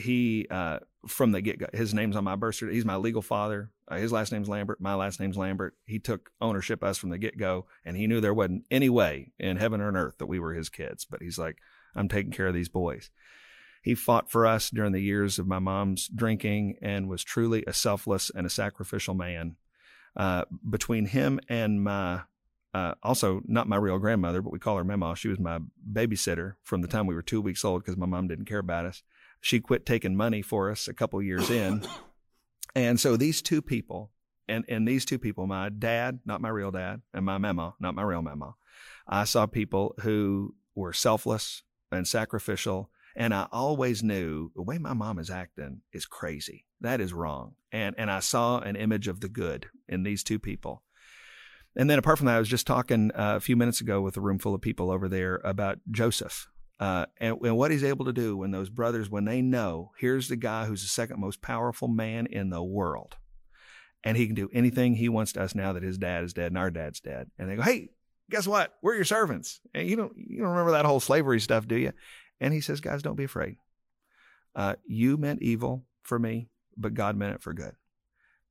he 0.00 0.46
uh, 0.50 0.80
from 1.06 1.32
the 1.32 1.40
get 1.40 1.58
go, 1.58 1.66
his 1.72 1.94
name's 1.94 2.16
on 2.16 2.24
my 2.24 2.36
birth 2.36 2.56
certificate. 2.56 2.76
He's 2.76 2.84
my 2.84 2.96
legal 2.96 3.22
father. 3.22 3.70
Uh, 3.88 3.96
his 3.96 4.12
last 4.12 4.32
name's 4.32 4.48
Lambert. 4.48 4.80
My 4.80 4.94
last 4.94 5.20
name's 5.20 5.36
Lambert. 5.36 5.74
He 5.86 5.98
took 5.98 6.30
ownership 6.40 6.82
of 6.82 6.90
us 6.90 6.98
from 6.98 7.10
the 7.10 7.18
get 7.18 7.38
go, 7.38 7.66
and 7.84 7.96
he 7.96 8.06
knew 8.06 8.20
there 8.20 8.34
wasn't 8.34 8.64
any 8.70 8.88
way 8.88 9.32
in 9.38 9.56
heaven 9.56 9.80
or 9.80 9.88
on 9.88 9.96
earth 9.96 10.18
that 10.18 10.26
we 10.26 10.38
were 10.38 10.54
his 10.54 10.68
kids. 10.68 11.04
But 11.04 11.22
he's 11.22 11.38
like, 11.38 11.58
I'm 11.94 12.08
taking 12.08 12.32
care 12.32 12.46
of 12.46 12.54
these 12.54 12.68
boys. 12.68 13.10
He 13.82 13.94
fought 13.94 14.30
for 14.30 14.46
us 14.46 14.68
during 14.68 14.92
the 14.92 15.02
years 15.02 15.38
of 15.38 15.46
my 15.46 15.58
mom's 15.58 16.08
drinking 16.08 16.76
and 16.82 17.08
was 17.08 17.24
truly 17.24 17.64
a 17.66 17.72
selfless 17.72 18.30
and 18.34 18.46
a 18.46 18.50
sacrificial 18.50 19.14
man. 19.14 19.56
Uh, 20.16 20.44
between 20.68 21.06
him 21.06 21.38
and 21.48 21.82
my 21.82 22.22
uh, 22.72 22.94
also 23.02 23.40
not 23.46 23.68
my 23.68 23.76
real 23.76 23.98
grandmother, 23.98 24.42
but 24.42 24.52
we 24.52 24.58
call 24.58 24.76
her 24.76 24.84
Mama. 24.84 25.16
She 25.16 25.28
was 25.28 25.38
my 25.38 25.58
babysitter 25.92 26.54
from 26.62 26.82
the 26.82 26.88
time 26.88 27.06
we 27.06 27.14
were 27.14 27.22
two 27.22 27.40
weeks 27.40 27.64
old 27.64 27.82
because 27.82 27.96
my 27.96 28.06
mom 28.06 28.28
didn't 28.28 28.44
care 28.44 28.58
about 28.58 28.86
us. 28.86 29.02
She 29.40 29.60
quit 29.60 29.86
taking 29.86 30.16
money 30.16 30.42
for 30.42 30.70
us 30.70 30.88
a 30.88 30.94
couple 30.94 31.22
years 31.22 31.50
in. 31.50 31.86
And 32.72 33.00
so 33.00 33.16
these 33.16 33.42
two 33.42 33.62
people, 33.62 34.12
and, 34.48 34.64
and 34.68 34.86
these 34.86 35.04
two 35.04 35.18
people, 35.18 35.48
my 35.48 35.70
dad, 35.70 36.20
not 36.24 36.40
my 36.40 36.50
real 36.50 36.70
dad, 36.70 37.02
and 37.12 37.24
my 37.24 37.36
Mama, 37.36 37.74
not 37.80 37.96
my 37.96 38.02
real 38.02 38.22
Mama, 38.22 38.54
I 39.08 39.24
saw 39.24 39.46
people 39.46 39.96
who 40.02 40.54
were 40.76 40.92
selfless 40.92 41.64
and 41.90 42.06
sacrificial. 42.06 42.90
And 43.16 43.34
I 43.34 43.48
always 43.50 44.04
knew 44.04 44.52
the 44.54 44.62
way 44.62 44.78
my 44.78 44.92
mom 44.92 45.18
is 45.18 45.30
acting 45.30 45.80
is 45.92 46.06
crazy. 46.06 46.66
That 46.80 47.00
is 47.00 47.12
wrong. 47.12 47.54
And, 47.72 47.96
and 47.98 48.08
I 48.08 48.20
saw 48.20 48.60
an 48.60 48.76
image 48.76 49.08
of 49.08 49.20
the 49.20 49.28
good 49.28 49.66
in 49.88 50.04
these 50.04 50.22
two 50.22 50.38
people. 50.38 50.84
And 51.76 51.90
then 51.90 51.98
apart 51.98 52.18
from 52.18 52.26
that, 52.26 52.36
I 52.36 52.38
was 52.38 52.48
just 52.48 52.66
talking 52.66 53.10
uh, 53.12 53.36
a 53.36 53.40
few 53.40 53.56
minutes 53.56 53.80
ago 53.80 54.00
with 54.00 54.16
a 54.16 54.20
room 54.20 54.38
full 54.38 54.54
of 54.54 54.60
people 54.60 54.90
over 54.90 55.08
there 55.08 55.40
about 55.44 55.78
Joseph. 55.90 56.48
Uh, 56.80 57.04
and, 57.18 57.36
and, 57.42 57.56
what 57.58 57.70
he's 57.70 57.84
able 57.84 58.06
to 58.06 58.12
do 58.12 58.38
when 58.38 58.52
those 58.52 58.70
brothers, 58.70 59.10
when 59.10 59.26
they 59.26 59.42
know, 59.42 59.92
here's 59.98 60.28
the 60.28 60.36
guy 60.36 60.64
who's 60.64 60.80
the 60.80 60.88
second 60.88 61.20
most 61.20 61.42
powerful 61.42 61.88
man 61.88 62.24
in 62.24 62.48
the 62.48 62.62
world, 62.62 63.16
and 64.02 64.16
he 64.16 64.24
can 64.26 64.34
do 64.34 64.48
anything 64.54 64.94
he 64.94 65.10
wants 65.10 65.34
to 65.34 65.42
us 65.42 65.54
now 65.54 65.74
that 65.74 65.82
his 65.82 65.98
dad 65.98 66.24
is 66.24 66.32
dead 66.32 66.46
and 66.46 66.56
our 66.56 66.70
dad's 66.70 67.00
dead. 67.00 67.30
And 67.38 67.50
they 67.50 67.56
go, 67.56 67.62
"Hey, 67.62 67.90
guess 68.30 68.46
what? 68.46 68.74
We're 68.80 68.94
your 68.94 69.04
servants." 69.04 69.60
And 69.74 69.86
you 69.86 69.96
don't 69.96 70.12
you 70.16 70.38
don't 70.38 70.48
remember 70.48 70.72
that 70.72 70.86
whole 70.86 71.00
slavery 71.00 71.40
stuff, 71.40 71.68
do 71.68 71.76
you? 71.76 71.92
And 72.40 72.54
he 72.54 72.62
says, 72.62 72.80
"Guys, 72.80 73.02
don't 73.02 73.14
be 73.14 73.24
afraid. 73.24 73.56
Uh, 74.56 74.76
you 74.86 75.18
meant 75.18 75.42
evil 75.42 75.84
for 76.02 76.18
me, 76.18 76.48
but 76.78 76.94
God 76.94 77.14
meant 77.14 77.34
it 77.34 77.42
for 77.42 77.52
good." 77.52 77.74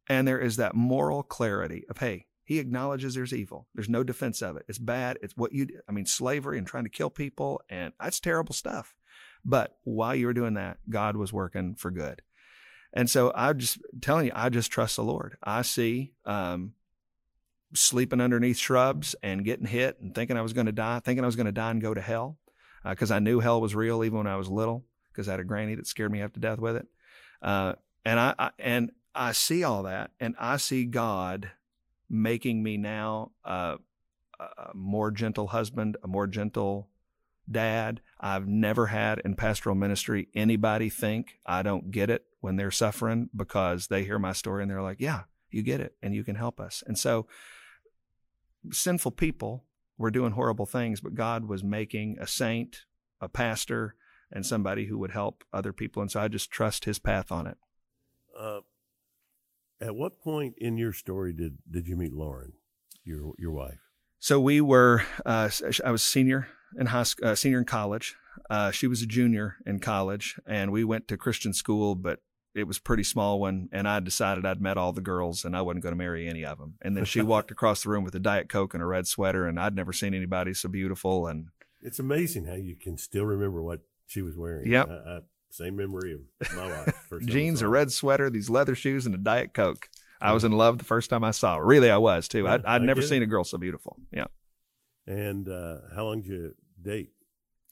And 0.07 0.27
there 0.27 0.39
is 0.39 0.57
that 0.57 0.75
moral 0.75 1.24
clarity 1.24 1.86
of, 1.89 1.98
hey, 1.98 2.25
he 2.50 2.58
acknowledges 2.58 3.13
there's 3.13 3.32
evil. 3.32 3.68
There's 3.75 3.89
no 3.89 4.03
defense 4.03 4.41
of 4.41 4.58
it. 4.58 4.65
It's 4.68 4.79
bad. 4.79 5.20
It's 5.22 5.38
what 5.38 5.53
you, 5.53 5.68
I 5.88 5.91
mean, 5.91 6.08
slavery 6.08 6.58
and 6.58 6.65
trying 6.65 6.86
to 6.86 6.89
kill 6.89 7.12
people, 7.12 7.62
and 7.70 7.94
that's 8.00 8.20
terrible 8.20 8.56
stuff. 8.56 8.96
But 9.46 9.77
while 9.84 10.15
you 10.15 10.25
were 10.25 10.34
doing 10.34 10.56
that, 10.56 10.79
God 10.89 11.15
was 11.15 11.32
working 11.32 11.75
for 11.75 11.91
good. 11.91 12.24
And 12.91 13.08
so 13.08 13.32
I'm 13.36 13.60
just 13.60 13.77
telling 14.01 14.25
you, 14.25 14.32
I 14.34 14.50
just 14.50 14.72
trust 14.72 14.96
the 14.96 15.03
Lord. 15.03 15.38
I 15.44 15.62
see 15.62 16.13
um, 16.25 16.74
sleeping 17.75 18.20
underneath 18.20 18.58
shrubs 18.58 19.13
and 19.22 19.46
getting 19.46 19.68
hit 19.68 20.00
and 20.01 20.15
thinking 20.15 20.36
I 20.36 20.41
was 20.41 20.53
going 20.53 20.65
to 20.65 20.72
die, 20.72 21.01
thinking 21.01 21.24
I 21.24 21.27
was 21.27 21.36
going 21.36 21.46
to 21.46 21.51
die 21.51 21.70
and 21.70 21.84
go 21.84 21.94
to 21.94 22.01
hell 22.01 22.39
because 22.84 23.12
uh, 23.12 23.15
I 23.18 23.20
knew 23.20 23.41
hell 23.41 23.62
was 23.62 23.75
real 23.75 24.03
even 24.03 24.18
when 24.18 24.25
I 24.25 24.38
was 24.38 24.50
little 24.50 24.86
because 25.12 25.29
I 25.29 25.34
had 25.34 25.39
a 25.39 25.44
granny 25.44 25.75
that 25.75 25.86
scared 25.86 26.12
me 26.12 26.18
half 26.18 26.34
to 26.34 26.39
death 26.39 26.58
with 26.58 26.77
it. 26.77 26.88
Uh, 27.44 27.74
and 28.03 28.20
I, 28.20 28.34
I, 28.39 28.50
and 28.58 28.89
I 29.13 29.34
see 29.34 29.63
all 29.63 29.84
that, 29.84 30.10
and 30.20 30.34
I 30.39 30.58
see 30.58 30.86
God 30.86 31.51
making 32.10 32.63
me 32.63 32.78
now 32.78 33.32
uh, 33.46 33.78
a 34.39 34.74
more 34.74 35.12
gentle 35.12 35.48
husband, 35.48 35.98
a 36.04 36.08
more 36.08 36.28
gentle 36.28 36.89
dad. 37.50 38.01
I've 38.20 38.48
never 38.48 38.88
had 38.88 39.20
in 39.20 39.36
pastoral 39.36 39.75
ministry 39.75 40.28
anybody 40.34 40.89
think 40.89 41.39
I 41.46 41.62
don't 41.62 41.92
get 41.92 42.10
it 42.10 42.25
when 42.39 42.56
they're 42.56 42.72
suffering 42.72 43.30
because 43.36 43.88
they 43.88 44.04
hear 44.04 44.20
my 44.20 44.34
story 44.34 44.63
and 44.63 44.72
they're 44.72 44.82
like, 44.82 45.00
yeah, 45.00 45.24
you 45.50 45.63
get 45.63 45.82
it 45.82 45.96
and 46.01 46.13
you 46.16 46.24
can 46.24 46.36
help 46.36 46.60
us. 46.60 46.84
And 46.86 46.98
so 46.98 47.28
sinful 48.72 49.12
people 49.12 49.66
were 49.98 50.12
doing 50.12 50.32
horrible 50.32 50.66
things, 50.66 51.01
but 51.01 51.16
God 51.16 51.46
was 51.46 51.63
making 51.63 52.18
a 52.20 52.28
saint, 52.28 52.86
a 53.20 53.28
pastor, 53.28 53.96
and 54.32 54.46
somebody 54.46 54.86
who 54.86 54.98
would 55.00 55.12
help 55.12 55.44
other 55.51 55.74
people. 55.74 56.01
And 56.01 56.12
so 56.12 56.20
I 56.20 56.28
just 56.28 56.51
trust 56.51 56.86
his 56.86 57.00
path 57.00 57.32
on 57.32 57.48
it. 57.48 57.58
Uh, 58.38 58.62
at 59.81 59.95
what 59.95 60.19
point 60.19 60.55
in 60.57 60.77
your 60.77 60.93
story 60.93 61.33
did, 61.33 61.57
did 61.69 61.88
you 61.88 61.95
meet 61.95 62.13
Lauren, 62.13 62.53
your, 63.03 63.33
your 63.38 63.51
wife? 63.51 63.79
So 64.19 64.39
we 64.39 64.59
were, 64.62 65.03
uh, 65.25 65.50
I 65.86 65.91
was 65.91 66.03
senior 66.03 66.48
in 66.77 66.88
high 66.88 67.05
uh, 67.24 67.36
senior 67.36 67.59
in 67.59 67.65
college. 67.65 68.15
Uh, 68.50 68.71
she 68.71 68.88
was 68.88 69.01
a 69.01 69.05
junior 69.05 69.57
in 69.65 69.79
college, 69.79 70.39
and 70.45 70.71
we 70.71 70.83
went 70.83 71.07
to 71.07 71.17
Christian 71.17 71.53
school, 71.53 71.95
but 71.95 72.19
it 72.55 72.65
was 72.65 72.79
pretty 72.79 73.03
small 73.03 73.39
one. 73.39 73.69
And 73.71 73.88
I 73.88 74.00
decided 74.00 74.45
I'd 74.45 74.62
met 74.62 74.77
all 74.77 74.91
the 74.91 75.01
girls, 75.01 75.45
and 75.45 75.55
I 75.55 75.62
wasn't 75.62 75.83
going 75.83 75.93
to 75.93 75.98
marry 75.98 76.27
any 76.27 76.43
of 76.45 76.57
them. 76.57 76.75
And 76.81 76.98
then 76.98 77.05
she 77.05 77.21
walked 77.33 77.51
across 77.51 77.83
the 77.83 77.89
room 77.89 78.03
with 78.03 78.15
a 78.15 78.19
diet 78.19 78.50
coke 78.50 78.74
and 78.74 78.83
a 78.83 78.86
red 78.86 79.07
sweater, 79.07 79.48
and 79.48 79.59
I'd 79.59 79.75
never 79.75 79.93
seen 79.93 80.13
anybody 80.13 80.53
so 80.53 80.69
beautiful. 80.69 81.27
And 81.27 81.48
it's 81.81 82.00
amazing 82.00 82.45
how 82.45 82.55
you 82.55 82.75
can 82.75 82.98
still 82.98 83.25
remember 83.25 83.62
what 83.62 83.81
she 84.05 84.21
was 84.21 84.36
wearing. 84.36 84.69
Yep. 84.69 84.89
I, 84.89 84.93
I, 84.93 85.19
same 85.50 85.75
memory 85.75 86.13
of 86.13 86.56
my 86.56 86.68
wife. 86.68 86.96
Jeans, 87.25 87.62
a 87.62 87.68
red 87.68 87.91
sweater, 87.91 88.29
these 88.29 88.50
leather 88.50 88.75
shoes, 88.75 89.06
and 89.06 89.15
a 89.15 89.18
diet 89.18 89.53
coke. 89.53 89.89
I 90.22 90.34
was 90.34 90.44
in 90.44 90.51
love 90.51 90.77
the 90.77 90.84
first 90.84 91.10
time 91.10 91.24
I 91.24 91.32
saw 91.32 91.56
her. 91.56 91.65
Really, 91.65 91.89
I 91.89 91.98
was 91.98 92.27
too. 92.27 92.44
Yeah, 92.44 92.58
I, 92.65 92.77
would 92.77 92.86
never 92.86 93.01
seen 93.01 93.24
a 93.24 93.25
girl 93.25 93.44
so 93.44 93.58
beautiful. 93.58 93.98
Yeah. 94.12 94.25
And 95.08 95.48
uh, 95.48 95.77
how 95.96 96.06
long 96.06 96.22
did 96.22 96.32
you 96.32 96.56
date? 96.82 97.12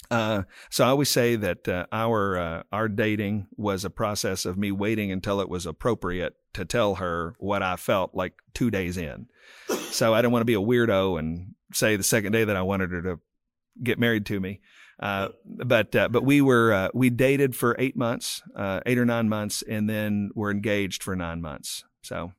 Uh, 0.09 0.43
so 0.69 0.85
I 0.85 0.89
always 0.89 1.09
say 1.09 1.35
that 1.35 1.67
uh, 1.67 1.85
our 1.91 2.37
uh, 2.37 2.63
our 2.71 2.87
dating 2.87 3.47
was 3.57 3.83
a 3.83 3.89
process 3.89 4.45
of 4.45 4.57
me 4.57 4.71
waiting 4.71 5.11
until 5.11 5.41
it 5.41 5.49
was 5.49 5.65
appropriate 5.65 6.35
to 6.53 6.65
tell 6.65 6.95
her 6.95 7.35
what 7.39 7.61
I 7.61 7.75
felt 7.75 8.15
like 8.15 8.33
two 8.53 8.71
days 8.71 8.97
in. 8.97 9.27
So 9.91 10.13
I 10.13 10.21
didn't 10.21 10.31
want 10.31 10.41
to 10.41 10.45
be 10.45 10.53
a 10.53 10.61
weirdo 10.61 11.19
and 11.19 11.55
say 11.73 11.95
the 11.97 12.03
second 12.03 12.31
day 12.31 12.45
that 12.45 12.55
I 12.55 12.61
wanted 12.61 12.91
her 12.91 13.01
to 13.01 13.19
get 13.83 13.99
married 13.99 14.25
to 14.27 14.39
me. 14.39 14.61
Uh, 14.99 15.29
but 15.45 15.95
uh, 15.95 16.09
but 16.09 16.23
we 16.23 16.41
were 16.41 16.73
uh, 16.73 16.89
we 16.93 17.09
dated 17.09 17.55
for 17.55 17.75
eight 17.77 17.95
months, 17.95 18.41
eight 18.85 18.97
or 18.97 19.05
nine 19.05 19.29
months, 19.29 19.61
and 19.61 19.89
then 19.89 20.31
we're 20.33 20.51
engaged 20.51 21.03
for 21.03 21.15
nine 21.15 21.41
months. 21.41 21.83
So 22.01 22.31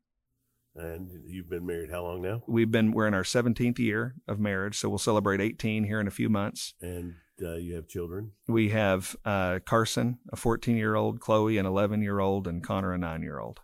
and 0.78 1.10
you've 1.26 1.48
been 1.48 1.66
married 1.66 1.90
how 1.90 2.04
long 2.04 2.22
now? 2.22 2.42
We've 2.46 2.70
been 2.70 2.92
we're 2.92 3.06
in 3.06 3.14
our 3.14 3.22
17th 3.22 3.78
year 3.78 4.14
of 4.26 4.38
marriage, 4.38 4.78
so 4.78 4.88
we'll 4.88 4.98
celebrate 4.98 5.40
18 5.40 5.84
here 5.84 6.00
in 6.00 6.06
a 6.06 6.12
few 6.12 6.28
months. 6.28 6.74
And 6.80 7.14
uh, 7.42 7.54
you 7.54 7.74
have 7.74 7.88
children? 7.88 8.32
We 8.46 8.70
have 8.70 9.16
uh, 9.24 9.60
Carson, 9.64 10.18
a 10.32 10.36
14 10.36 10.76
year 10.76 10.94
old, 10.94 11.20
Chloe, 11.20 11.58
an 11.58 11.66
11 11.66 12.02
year 12.02 12.20
old, 12.20 12.46
and 12.46 12.62
Connor, 12.62 12.92
a 12.92 12.98
nine 12.98 13.22
year 13.22 13.38
old. 13.38 13.60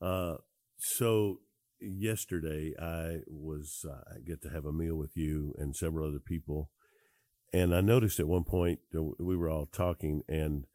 Uh, 0.00 0.36
so 0.78 1.40
yesterday 1.80 2.74
I 2.80 3.20
was 3.28 3.84
uh, 3.88 4.14
I 4.14 4.20
get 4.26 4.42
to 4.42 4.48
have 4.48 4.64
a 4.64 4.72
meal 4.72 4.96
with 4.96 5.16
you 5.16 5.54
and 5.58 5.76
several 5.76 6.08
other 6.08 6.20
people, 6.20 6.70
and 7.52 7.74
I 7.74 7.80
noticed 7.80 8.20
at 8.20 8.28
one 8.28 8.44
point 8.44 8.80
we 8.92 9.36
were 9.36 9.50
all 9.50 9.66
talking, 9.66 10.22
and 10.28 10.66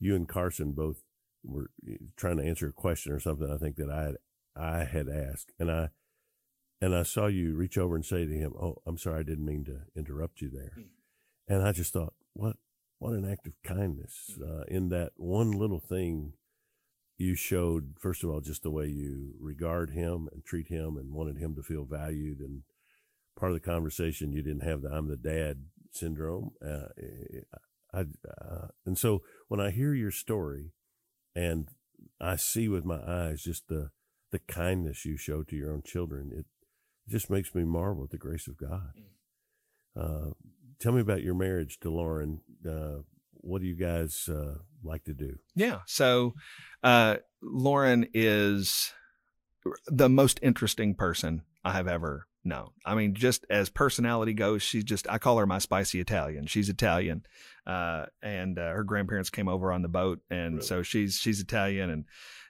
you 0.00 0.14
and 0.14 0.28
Carson 0.28 0.72
both 0.72 1.02
were 1.44 1.70
eh, 1.88 1.96
trying 2.16 2.38
to 2.38 2.44
answer 2.44 2.68
a 2.68 2.72
question 2.72 3.12
or 3.12 3.20
something. 3.20 3.50
I 3.50 3.56
think 3.56 3.76
that 3.76 3.90
I 3.90 4.02
had 4.02 4.16
I 4.56 4.84
had 4.84 5.08
asked, 5.08 5.52
and 5.58 5.70
I 5.70 5.90
and 6.80 6.94
I 6.94 7.02
saw 7.02 7.26
you 7.26 7.54
reach 7.54 7.78
over 7.78 7.94
and 7.94 8.04
say 8.04 8.26
to 8.26 8.32
him, 8.32 8.52
"Oh, 8.60 8.82
I'm 8.86 8.98
sorry, 8.98 9.20
I 9.20 9.22
didn't 9.22 9.46
mean 9.46 9.64
to 9.64 9.82
interrupt 9.96 10.40
you 10.40 10.50
there." 10.50 10.72
Mm. 10.78 10.86
And 11.46 11.62
I 11.62 11.72
just 11.72 11.92
thought, 11.92 12.14
what 12.32 12.56
what 12.98 13.12
an 13.12 13.30
act 13.30 13.46
of 13.46 13.52
kindness 13.62 14.32
mm. 14.38 14.60
uh, 14.60 14.64
in 14.68 14.88
that 14.88 15.12
one 15.16 15.52
little 15.52 15.80
thing 15.80 16.32
you 17.16 17.34
showed. 17.34 17.94
First 18.00 18.24
of 18.24 18.30
all, 18.30 18.40
just 18.40 18.62
the 18.62 18.70
way 18.70 18.86
you 18.86 19.34
regard 19.40 19.90
him 19.90 20.28
and 20.32 20.44
treat 20.44 20.68
him, 20.68 20.96
and 20.96 21.12
wanted 21.12 21.38
him 21.38 21.54
to 21.54 21.62
feel 21.62 21.84
valued. 21.84 22.40
And 22.40 22.62
part 23.38 23.52
of 23.52 23.60
the 23.60 23.66
conversation, 23.66 24.32
you 24.32 24.42
didn't 24.42 24.64
have 24.64 24.82
the 24.82 24.90
"I'm 24.90 25.08
the 25.08 25.16
dad" 25.16 25.66
syndrome. 25.94 26.52
Uh, 26.64 26.88
I, 27.92 28.00
uh, 28.00 28.68
and 28.84 28.98
so 28.98 29.22
when 29.48 29.60
I 29.60 29.70
hear 29.70 29.94
your 29.94 30.10
story, 30.10 30.72
and 31.34 31.68
I 32.20 32.36
see 32.36 32.68
with 32.68 32.84
my 32.84 33.00
eyes 33.06 33.42
just 33.42 33.68
the 33.68 33.90
the 34.34 34.40
kindness 34.52 35.04
you 35.04 35.16
show 35.16 35.44
to 35.44 35.54
your 35.54 35.72
own 35.72 35.82
children. 35.82 36.32
It 36.36 36.46
just 37.08 37.30
makes 37.30 37.54
me 37.54 37.62
marvel 37.62 38.02
at 38.02 38.10
the 38.10 38.18
grace 38.18 38.48
of 38.48 38.56
God. 38.56 38.90
Mm. 39.96 40.30
Uh, 40.30 40.30
tell 40.80 40.90
me 40.90 41.00
about 41.00 41.22
your 41.22 41.36
marriage 41.36 41.78
to 41.80 41.90
Lauren. 41.90 42.40
Uh, 42.68 43.02
what 43.30 43.60
do 43.60 43.68
you 43.68 43.76
guys 43.76 44.28
uh, 44.28 44.56
like 44.82 45.04
to 45.04 45.14
do? 45.14 45.36
Yeah. 45.54 45.82
So, 45.86 46.34
uh, 46.82 47.18
Lauren 47.42 48.08
is 48.12 48.92
the 49.86 50.08
most 50.08 50.40
interesting 50.42 50.96
person 50.96 51.42
I 51.64 51.70
have 51.72 51.86
ever 51.86 52.26
known. 52.44 52.70
I 52.84 52.94
mean, 52.94 53.14
just 53.14 53.46
as 53.50 53.68
personality 53.68 54.34
goes, 54.34 54.62
she's 54.62 54.84
just, 54.84 55.08
I 55.08 55.18
call 55.18 55.38
her 55.38 55.46
my 55.46 55.58
spicy 55.58 56.00
Italian. 56.00 56.46
She's 56.46 56.68
Italian. 56.68 57.24
Uh, 57.66 58.06
and 58.22 58.58
uh, 58.58 58.70
her 58.70 58.84
grandparents 58.84 59.30
came 59.30 59.48
over 59.48 59.72
on 59.72 59.82
the 59.82 59.88
boat. 59.88 60.20
And 60.30 60.56
really? 60.56 60.66
so 60.66 60.82
she's, 60.82 61.16
she's 61.16 61.40
Italian 61.40 61.90
and, 61.90 62.04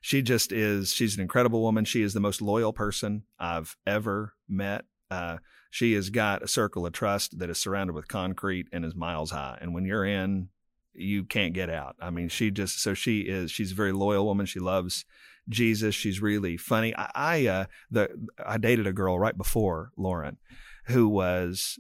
she 0.05 0.21
just 0.21 0.53
is 0.53 0.93
she's 0.93 1.17
an 1.17 1.23
incredible 1.23 1.63
woman 1.63 1.87
she 1.87 2.03
is 2.03 2.13
the 2.13 2.21
most 2.21 2.43
loyal 2.43 2.75
person 2.75 3.23
i've 3.39 3.75
ever 3.87 4.35
met 4.47 4.85
uh, 5.11 5.39
she 5.71 5.95
has 5.95 6.11
got 6.11 6.43
a 6.43 6.49
circle 6.49 6.85
of 6.85 6.93
trust 6.93 7.39
that 7.39 7.49
is 7.49 7.57
surrounded 7.57 7.95
with 7.95 8.07
concrete 8.07 8.69
and 8.71 8.85
is 8.85 8.95
miles 8.95 9.31
high 9.31 9.57
and 9.63 9.73
when 9.73 9.87
you're 9.87 10.05
in 10.05 10.49
you 10.93 11.25
can't 11.25 11.55
get 11.55 11.71
out 11.71 11.97
i 12.01 12.11
mean 12.11 12.29
she 12.29 12.51
just 12.51 12.83
so 12.83 12.93
she 12.93 13.21
is 13.21 13.51
she's 13.51 13.73
a 13.73 13.75
very 13.75 13.93
loyal 13.93 14.27
woman 14.27 14.45
she 14.45 14.61
loves 14.61 15.07
jesus 15.49 15.95
she's 15.95 16.23
really 16.23 16.57
funny 16.57 16.95
i, 16.97 17.11
I 17.15 17.47
uh 17.47 17.65
the 17.91 18.09
i 18.45 18.59
dated 18.59 18.87
a 18.87 18.93
girl 18.93 19.19
right 19.19 19.37
before 19.37 19.91
lauren 19.97 20.39
who 20.87 21.09
was 21.09 21.79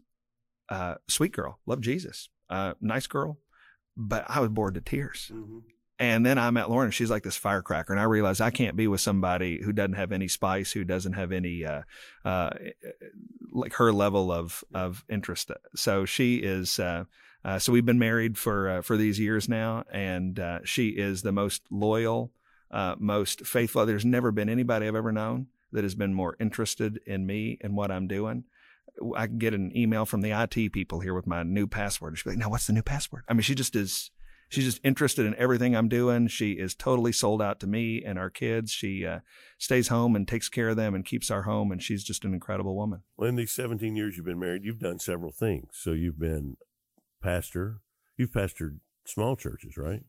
a 0.71 0.75
uh, 0.75 0.95
sweet 1.09 1.33
girl 1.33 1.59
loved 1.67 1.85
jesus 1.85 2.29
uh, 2.51 2.75
nice 2.81 3.07
girl 3.07 3.39
but 3.97 4.25
i 4.29 4.41
was 4.41 4.51
bored 4.51 4.75
to 4.75 4.81
tears 4.81 5.31
mm-hmm. 5.33 5.59
And 5.99 6.27
then 6.27 6.39
I 6.39 6.51
met 6.51 6.71
Lauren. 6.71 6.87
And 6.87 6.95
she's 6.95 7.11
like 7.11 7.23
this 7.23 7.37
firecracker, 7.37 7.93
and 7.93 8.01
I 8.01 8.05
realized 8.05 8.41
I 8.41 8.51
can't 8.51 8.77
be 8.77 8.89
with 8.89 9.01
somebody 9.01 9.63
who 9.63 9.73
doesn't 9.73 9.95
have 9.95 10.11
any 10.11 10.27
spice, 10.27 10.73
who 10.73 10.85
doesn't 10.85 11.13
have 11.13 11.31
any 11.31 11.65
uh, 11.65 11.83
uh, 12.25 12.51
like 13.53 13.75
her 13.75 13.93
level 13.93 14.33
of 14.33 14.65
of 14.75 15.05
interest. 15.09 15.51
So 15.77 16.05
she 16.05 16.37
is. 16.37 16.79
Uh, 16.79 17.05
uh 17.45 17.59
so 17.59 17.73
we've 17.73 17.87
been 17.87 17.99
married 17.99 18.37
for 18.39 18.69
uh, 18.69 18.83
for 18.83 18.97
these 18.97 19.21
years 19.21 19.49
now, 19.49 19.85
and 19.93 20.41
uh, 20.41 20.59
she 20.65 20.89
is 20.89 21.23
the 21.23 21.33
most 21.33 21.63
loyal, 21.71 22.33
most 22.99 23.47
faithful. 23.47 23.87
There's 23.87 24.05
never 24.05 24.31
been 24.31 24.49
anybody 24.49 24.87
I've 24.87 24.95
ever 24.95 25.13
known 25.13 25.49
that 25.73 25.85
has 25.85 25.95
been 25.95 26.15
more 26.15 26.37
interested 26.39 27.01
in 27.07 27.27
me 27.27 27.59
and 27.61 27.77
what 27.77 27.91
I'm 27.91 28.07
doing. 28.07 28.45
I 29.17 29.27
can 29.27 29.39
get 29.39 29.55
an 29.55 29.77
email 29.77 30.07
from 30.07 30.21
the 30.21 30.31
IT 30.31 30.73
people 30.73 31.01
here 31.01 31.15
with 31.15 31.27
my 31.27 31.43
new 31.43 31.67
password. 31.67 32.17
She'll 32.17 32.33
like, 32.33 32.39
"No, 32.39 32.49
what's 32.49 32.69
the 32.69 32.73
new 32.73 32.83
password?" 32.83 33.25
I 33.29 33.33
mean, 33.33 33.43
she 33.43 33.57
just 33.57 33.75
is 33.75 34.11
she's 34.49 34.65
just 34.65 34.81
interested 34.85 35.27
in 35.27 35.35
everything 35.37 35.77
I'm 35.77 35.89
doing. 35.89 36.29
She 36.29 36.53
is 36.53 36.75
totally 36.75 37.13
sold 37.13 37.43
out 37.43 37.61
to 37.61 37.67
me 37.67 38.03
and 38.05 38.19
our 38.19 38.31
kids. 38.31 38.71
She 38.71 39.05
uh, 39.05 39.21
stays 39.59 39.89
home 39.89 40.17
and 40.17 40.27
takes 40.27 40.49
care 40.49 40.71
of 40.71 40.77
them 40.77 40.95
and 40.95 41.05
keeps 41.05 41.31
our 41.31 41.43
home. 41.43 41.73
And 41.73 41.83
she's 41.83 42.05
just 42.05 42.25
an 42.25 42.33
incredible 42.33 42.77
woman. 42.77 43.03
Well, 43.17 43.29
in 43.29 43.37
these 43.37 43.53
17 43.53 43.97
years 43.97 44.17
you've 44.17 44.27
been 44.27 44.39
married, 44.39 44.65
you've 44.65 44.79
done 44.79 44.99
several 44.99 45.33
things. 45.33 45.69
So 45.73 45.93
you've 45.93 46.19
been 46.19 46.57
pastor, 47.23 47.81
you've 48.17 48.33
pastored 48.33 48.79
small 49.05 49.37
churches, 49.37 49.77
right? 49.77 50.03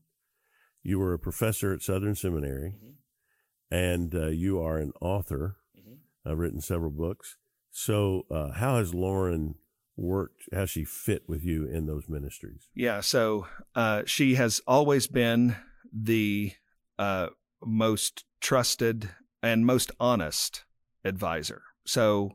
You 0.86 1.00
were 1.00 1.14
a 1.14 1.20
professor 1.20 1.74
at 1.74 1.82
Southern 1.82 2.14
Seminary, 2.14 2.76
mm-hmm. 2.78 3.76
and 3.76 4.14
uh, 4.14 4.28
you 4.28 4.62
are 4.62 4.78
an 4.78 4.94
author. 5.02 5.58
Mm-hmm. 5.76 6.30
I've 6.30 6.38
written 6.38 6.62
several 6.62 6.92
books. 6.92 7.38
So, 7.72 8.28
uh, 8.30 8.52
how 8.52 8.78
has 8.78 8.94
Lauren 8.94 9.56
worked, 9.98 10.44
how 10.54 10.66
she 10.66 10.84
fit 10.86 11.24
with 11.28 11.44
you 11.44 11.66
in 11.66 11.88
those 11.88 12.08
ministries? 12.08 12.68
Yeah. 12.76 13.02
So 13.02 13.48
uh, 13.74 14.04
she 14.06 14.36
has 14.36 14.62
always 14.68 15.08
been 15.08 15.56
the 15.92 16.54
uh, 17.00 17.30
most 17.66 18.24
trusted 18.40 19.10
and 19.42 19.66
most 19.66 19.92
honest 20.00 20.66
advisor. 21.04 21.64
So, 21.86 22.34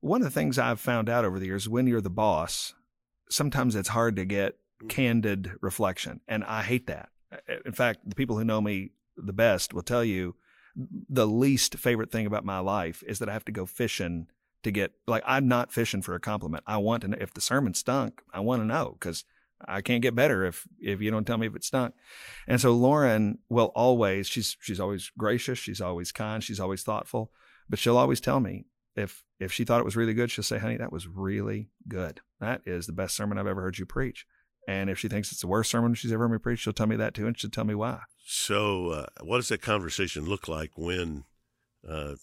one 0.00 0.20
of 0.20 0.24
the 0.24 0.30
things 0.30 0.56
I've 0.56 0.78
found 0.78 1.08
out 1.08 1.24
over 1.24 1.40
the 1.40 1.46
years 1.46 1.68
when 1.68 1.88
you're 1.88 2.00
the 2.00 2.10
boss, 2.10 2.74
sometimes 3.28 3.74
it's 3.74 3.88
hard 3.88 4.14
to 4.14 4.24
get 4.24 4.56
candid 4.88 5.50
reflection. 5.60 6.20
And 6.28 6.44
I 6.44 6.62
hate 6.62 6.86
that. 6.86 7.08
In 7.64 7.72
fact, 7.72 8.00
the 8.08 8.14
people 8.14 8.38
who 8.38 8.44
know 8.44 8.60
me 8.60 8.92
the 9.16 9.32
best 9.32 9.74
will 9.74 9.82
tell 9.82 10.04
you 10.04 10.36
the 11.08 11.26
least 11.26 11.74
favorite 11.76 12.10
thing 12.10 12.26
about 12.26 12.44
my 12.44 12.60
life 12.60 13.02
is 13.06 13.18
that 13.18 13.28
I 13.28 13.32
have 13.32 13.44
to 13.46 13.52
go 13.52 13.66
fishing 13.66 14.28
to 14.62 14.70
get, 14.70 14.92
like, 15.06 15.22
I'm 15.26 15.48
not 15.48 15.72
fishing 15.72 16.02
for 16.02 16.14
a 16.14 16.20
compliment. 16.20 16.64
I 16.66 16.78
want 16.78 17.02
to 17.02 17.08
know 17.08 17.18
if 17.20 17.34
the 17.34 17.40
sermon 17.40 17.74
stunk, 17.74 18.22
I 18.32 18.40
want 18.40 18.62
to 18.62 18.66
know 18.66 18.96
because 18.98 19.24
I 19.66 19.80
can't 19.80 20.02
get 20.02 20.14
better 20.14 20.44
if 20.44 20.68
if 20.80 21.00
you 21.00 21.10
don't 21.10 21.26
tell 21.26 21.38
me 21.38 21.46
if 21.46 21.56
it 21.56 21.64
stunk. 21.64 21.94
And 22.46 22.60
so 22.60 22.72
Lauren 22.72 23.38
will 23.48 23.72
always 23.74 24.28
she's 24.28 24.56
she's 24.60 24.80
always 24.80 25.10
gracious, 25.18 25.58
she's 25.58 25.80
always 25.80 26.12
kind, 26.12 26.42
she's 26.42 26.60
always 26.60 26.82
thoughtful, 26.82 27.32
but 27.68 27.78
she'll 27.78 27.96
always 27.96 28.20
tell 28.20 28.40
me 28.40 28.66
if 28.94 29.24
if 29.40 29.52
she 29.52 29.64
thought 29.64 29.80
it 29.80 29.84
was 29.84 29.96
really 29.96 30.14
good, 30.14 30.30
she'll 30.30 30.44
say, 30.44 30.58
"Honey, 30.58 30.76
that 30.76 30.92
was 30.92 31.06
really 31.06 31.70
good. 31.88 32.20
That 32.40 32.62
is 32.66 32.86
the 32.86 32.92
best 32.92 33.16
sermon 33.16 33.38
I've 33.38 33.46
ever 33.46 33.62
heard 33.62 33.78
you 33.78 33.86
preach." 33.86 34.26
And 34.68 34.90
if 34.90 34.98
she 34.98 35.08
thinks 35.08 35.32
it's 35.32 35.40
the 35.40 35.46
worst 35.46 35.70
sermon 35.70 35.94
she's 35.94 36.12
ever 36.12 36.24
heard 36.24 36.32
me 36.32 36.38
preach, 36.38 36.60
she'll 36.60 36.74
tell 36.74 36.86
me 36.86 36.96
that 36.96 37.14
too, 37.14 37.26
and 37.26 37.36
she'll 37.36 37.50
tell 37.50 37.64
me 37.64 37.74
why. 37.74 38.00
So, 38.26 38.90
uh, 38.90 39.06
what 39.22 39.38
does 39.38 39.48
that 39.48 39.62
conversation 39.62 40.26
look 40.26 40.46
like 40.46 40.72
when 40.76 41.24
uh, 41.88 42.16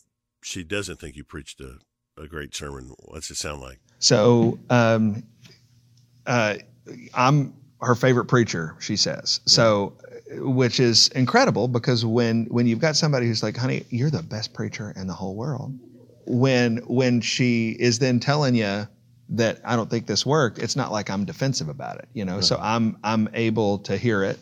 she 0.44 0.64
doesn't 0.64 1.00
think 1.00 1.16
you 1.16 1.24
preached 1.24 1.60
a, 1.60 1.80
a 2.22 2.28
great 2.28 2.54
sermon? 2.54 2.94
What's 3.00 3.32
it 3.32 3.38
sound 3.38 3.62
like? 3.62 3.80
So, 3.98 4.60
um, 4.70 5.24
uh, 6.28 6.58
I'm 7.16 7.56
her 7.82 7.96
favorite 7.96 8.26
preacher, 8.26 8.76
she 8.80 8.96
says. 8.96 9.40
So, 9.48 9.98
which 10.34 10.80
is 10.80 11.08
incredible 11.10 11.68
because 11.68 12.06
when 12.06 12.46
when 12.46 12.68
you've 12.68 12.80
got 12.80 12.96
somebody 12.96 13.26
who's 13.26 13.42
like, 13.42 13.58
"Honey, 13.58 13.88
you're 13.90 14.12
the 14.12 14.22
best 14.22 14.54
preacher 14.54 14.94
in 14.96 15.08
the 15.08 15.14
whole 15.14 15.36
world," 15.36 15.74
when 16.28 16.78
when 16.86 17.22
she 17.22 17.72
is 17.80 17.98
then 17.98 18.20
telling 18.20 18.54
you 18.54 18.88
that 19.30 19.60
I 19.66 19.76
don't 19.76 19.90
think 19.90 20.08
this 20.08 20.26
worked, 20.26 20.60
it's 20.60 20.76
not 20.76 20.92
like 20.92 21.10
I'm 21.10 21.26
defensive 21.26 21.70
about 21.70 21.98
it, 21.98 22.08
you 22.14 22.26
know. 22.26 22.36
Right. 22.36 22.44
So 22.44 22.60
I'm 22.62 22.98
I'm 23.04 23.30
able 23.34 23.80
to 23.80 23.98
hear 23.98 24.24
it 24.24 24.40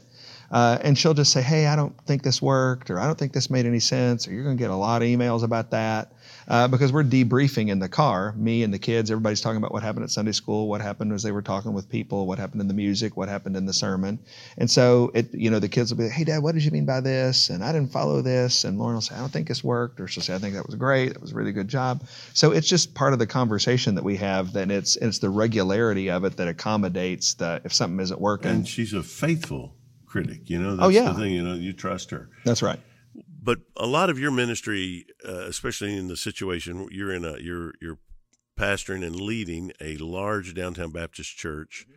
uh, 0.54 0.78
and 0.82 0.96
she'll 0.96 1.16
just 1.16 1.32
say, 1.32 1.42
Hey, 1.42 1.66
I 1.66 1.76
don't 1.76 2.00
think 2.06 2.22
this 2.22 2.42
worked, 2.42 2.92
or 2.92 3.00
I 3.00 3.08
don't 3.08 3.18
think 3.18 3.34
this 3.34 3.50
made 3.50 3.66
any 3.66 3.80
sense, 3.80 4.28
or 4.28 4.34
you're 4.34 4.44
going 4.44 4.56
to 4.56 4.64
get 4.64 4.70
a 4.70 4.76
lot 4.76 5.02
of 5.02 5.08
emails 5.08 5.44
about 5.44 5.72
that. 5.72 6.14
Uh, 6.48 6.68
because 6.68 6.92
we're 6.92 7.04
debriefing 7.04 7.70
in 7.70 7.80
the 7.80 7.90
car, 7.90 8.34
me 8.38 8.64
and 8.64 8.74
the 8.74 8.80
kids, 8.80 9.10
everybody's 9.10 9.42
talking 9.42 9.58
about 9.58 9.72
what 9.72 9.82
happened 9.82 10.04
at 10.04 10.12
Sunday 10.12 10.32
school, 10.32 10.68
what 10.68 10.82
happened 10.82 11.12
as 11.12 11.24
they 11.24 11.32
were 11.32 11.42
talking 11.42 11.74
with 11.74 11.90
people, 11.90 12.28
what 12.28 12.38
happened 12.38 12.62
in 12.62 12.68
the 12.68 12.74
music, 12.74 13.18
what 13.18 13.30
happened 13.30 13.56
in 13.56 13.66
the 13.66 13.74
sermon. 13.74 14.20
And 14.58 14.70
so, 14.70 15.10
it, 15.16 15.34
you 15.34 15.50
know, 15.50 15.60
the 15.60 15.70
kids 15.70 15.92
will 15.92 15.98
be 15.98 16.04
like, 16.04 16.14
Hey, 16.14 16.24
Dad, 16.24 16.44
what 16.44 16.54
did 16.54 16.64
you 16.64 16.72
mean 16.72 16.86
by 16.86 17.00
this? 17.00 17.50
And 17.50 17.64
I 17.64 17.72
didn't 17.72 17.92
follow 17.92 18.22
this. 18.22 18.64
And 18.64 18.78
Lauren 18.78 18.96
will 18.96 19.02
say, 19.02 19.16
I 19.16 19.20
don't 19.20 19.32
think 19.32 19.48
this 19.48 19.64
worked. 19.64 20.00
Or 20.00 20.08
she'll 20.08 20.22
say, 20.22 20.36
I 20.36 20.38
think 20.38 20.54
that 20.54 20.68
was 20.68 20.76
great. 20.76 21.14
That 21.14 21.22
was 21.22 21.32
a 21.32 21.36
really 21.36 21.54
good 21.54 21.68
job. 21.68 22.04
So 22.34 22.52
it's 22.52 22.68
just 22.68 22.94
part 22.94 23.14
of 23.14 23.20
the 23.20 23.28
conversation 23.28 23.96
that 23.96 24.04
we 24.04 24.18
have. 24.18 24.54
That 24.54 24.70
it's, 24.70 24.98
it's 24.98 25.20
the 25.20 25.30
regularity 25.30 26.12
of 26.12 26.26
it 26.26 26.38
that 26.38 26.48
accommodates 26.48 27.34
the, 27.36 27.62
if 27.64 27.74
something 27.74 28.00
isn't 28.00 28.22
working. 28.22 28.52
And 28.52 28.68
she's 28.68 28.94
a 28.94 29.02
faithful 29.02 29.74
critic. 30.14 30.48
You 30.48 30.62
know, 30.62 30.70
oh, 30.70 30.76
that's 30.76 30.86
oh, 30.86 30.90
yeah. 30.90 31.12
the 31.12 31.20
thing. 31.20 31.34
You 31.34 31.44
know, 31.44 31.56
you 31.56 31.74
trust 31.74 32.12
her. 32.12 32.30
That's 32.46 32.62
right. 32.62 32.80
But 33.42 33.60
a 33.76 33.88
lot 33.88 34.10
of 34.10 34.20
your 34.20 34.32
ministry, 34.32 35.08
uh, 35.28 35.46
especially 35.48 35.98
in 35.98 36.08
the 36.08 36.16
situation 36.16 36.88
you're 36.92 37.12
in, 37.12 37.26
a 37.26 37.38
you're 37.40 37.74
you're 37.82 37.98
pastoring 38.58 39.06
and 39.06 39.20
leading 39.20 39.72
a 39.82 39.98
large 39.98 40.54
downtown 40.54 40.92
Baptist 40.92 41.36
church 41.36 41.88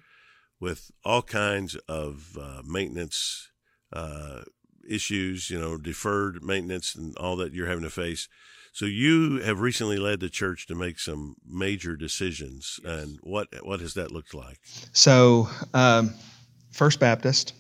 with 0.59 0.91
all 1.05 1.23
kinds 1.23 1.77
of 1.89 2.37
uh, 2.41 2.63
maintenance 2.65 3.51
uh, 3.93 4.43
issues. 4.89 5.51
You 5.51 5.61
know, 5.61 5.77
deferred 5.77 6.43
maintenance 6.43 6.95
and 6.97 7.15
all 7.19 7.37
that 7.37 7.53
you're 7.53 7.69
having 7.69 7.85
to 7.85 7.91
face. 7.91 8.29
So 8.73 8.87
you 8.87 9.41
have 9.43 9.61
recently 9.61 9.99
led 9.99 10.21
the 10.21 10.29
church 10.29 10.67
to 10.67 10.75
make 10.75 10.99
some 10.99 11.37
major 11.47 11.97
decisions, 11.97 12.81
and 12.83 13.19
what 13.23 13.49
what 13.63 13.81
has 13.81 13.95
that 13.95 14.11
looked 14.11 14.35
like? 14.35 14.59
So, 14.93 15.49
um, 15.73 16.15
First 16.73 17.01
Baptist, 17.01 17.55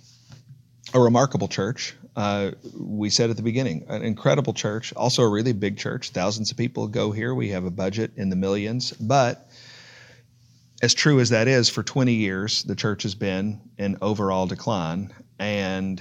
a 0.97 1.01
remarkable 1.01 1.47
church. 1.47 1.95
Uh, 2.17 2.53
we 2.75 3.11
said 3.11 3.29
at 3.29 3.37
the 3.37 3.43
beginning, 3.43 3.85
an 3.89 4.03
incredible 4.03 4.55
church, 4.55 4.95
also 4.95 5.23
a 5.23 5.29
really 5.29 5.53
big 5.53 5.77
church. 5.77 6.09
Thousands 6.09 6.51
of 6.51 6.57
people 6.57 6.89
go 6.89 7.13
here. 7.13 7.35
We 7.35 7.51
have 7.51 7.67
a 7.67 7.71
budget 7.71 8.13
in 8.17 8.31
the 8.31 8.37
millions. 8.37 8.93
But 8.93 9.51
as 10.81 10.95
true 10.95 11.21
as 11.21 11.29
that 11.29 11.49
is, 11.49 11.69
for 11.69 11.83
20 11.83 12.15
years, 12.15 12.63
the 12.63 12.75
church 12.75 13.03
has 13.03 13.15
been 13.15 13.61
in 13.77 13.99
overall 14.01 14.47
decline. 14.47 15.13
And 15.39 16.01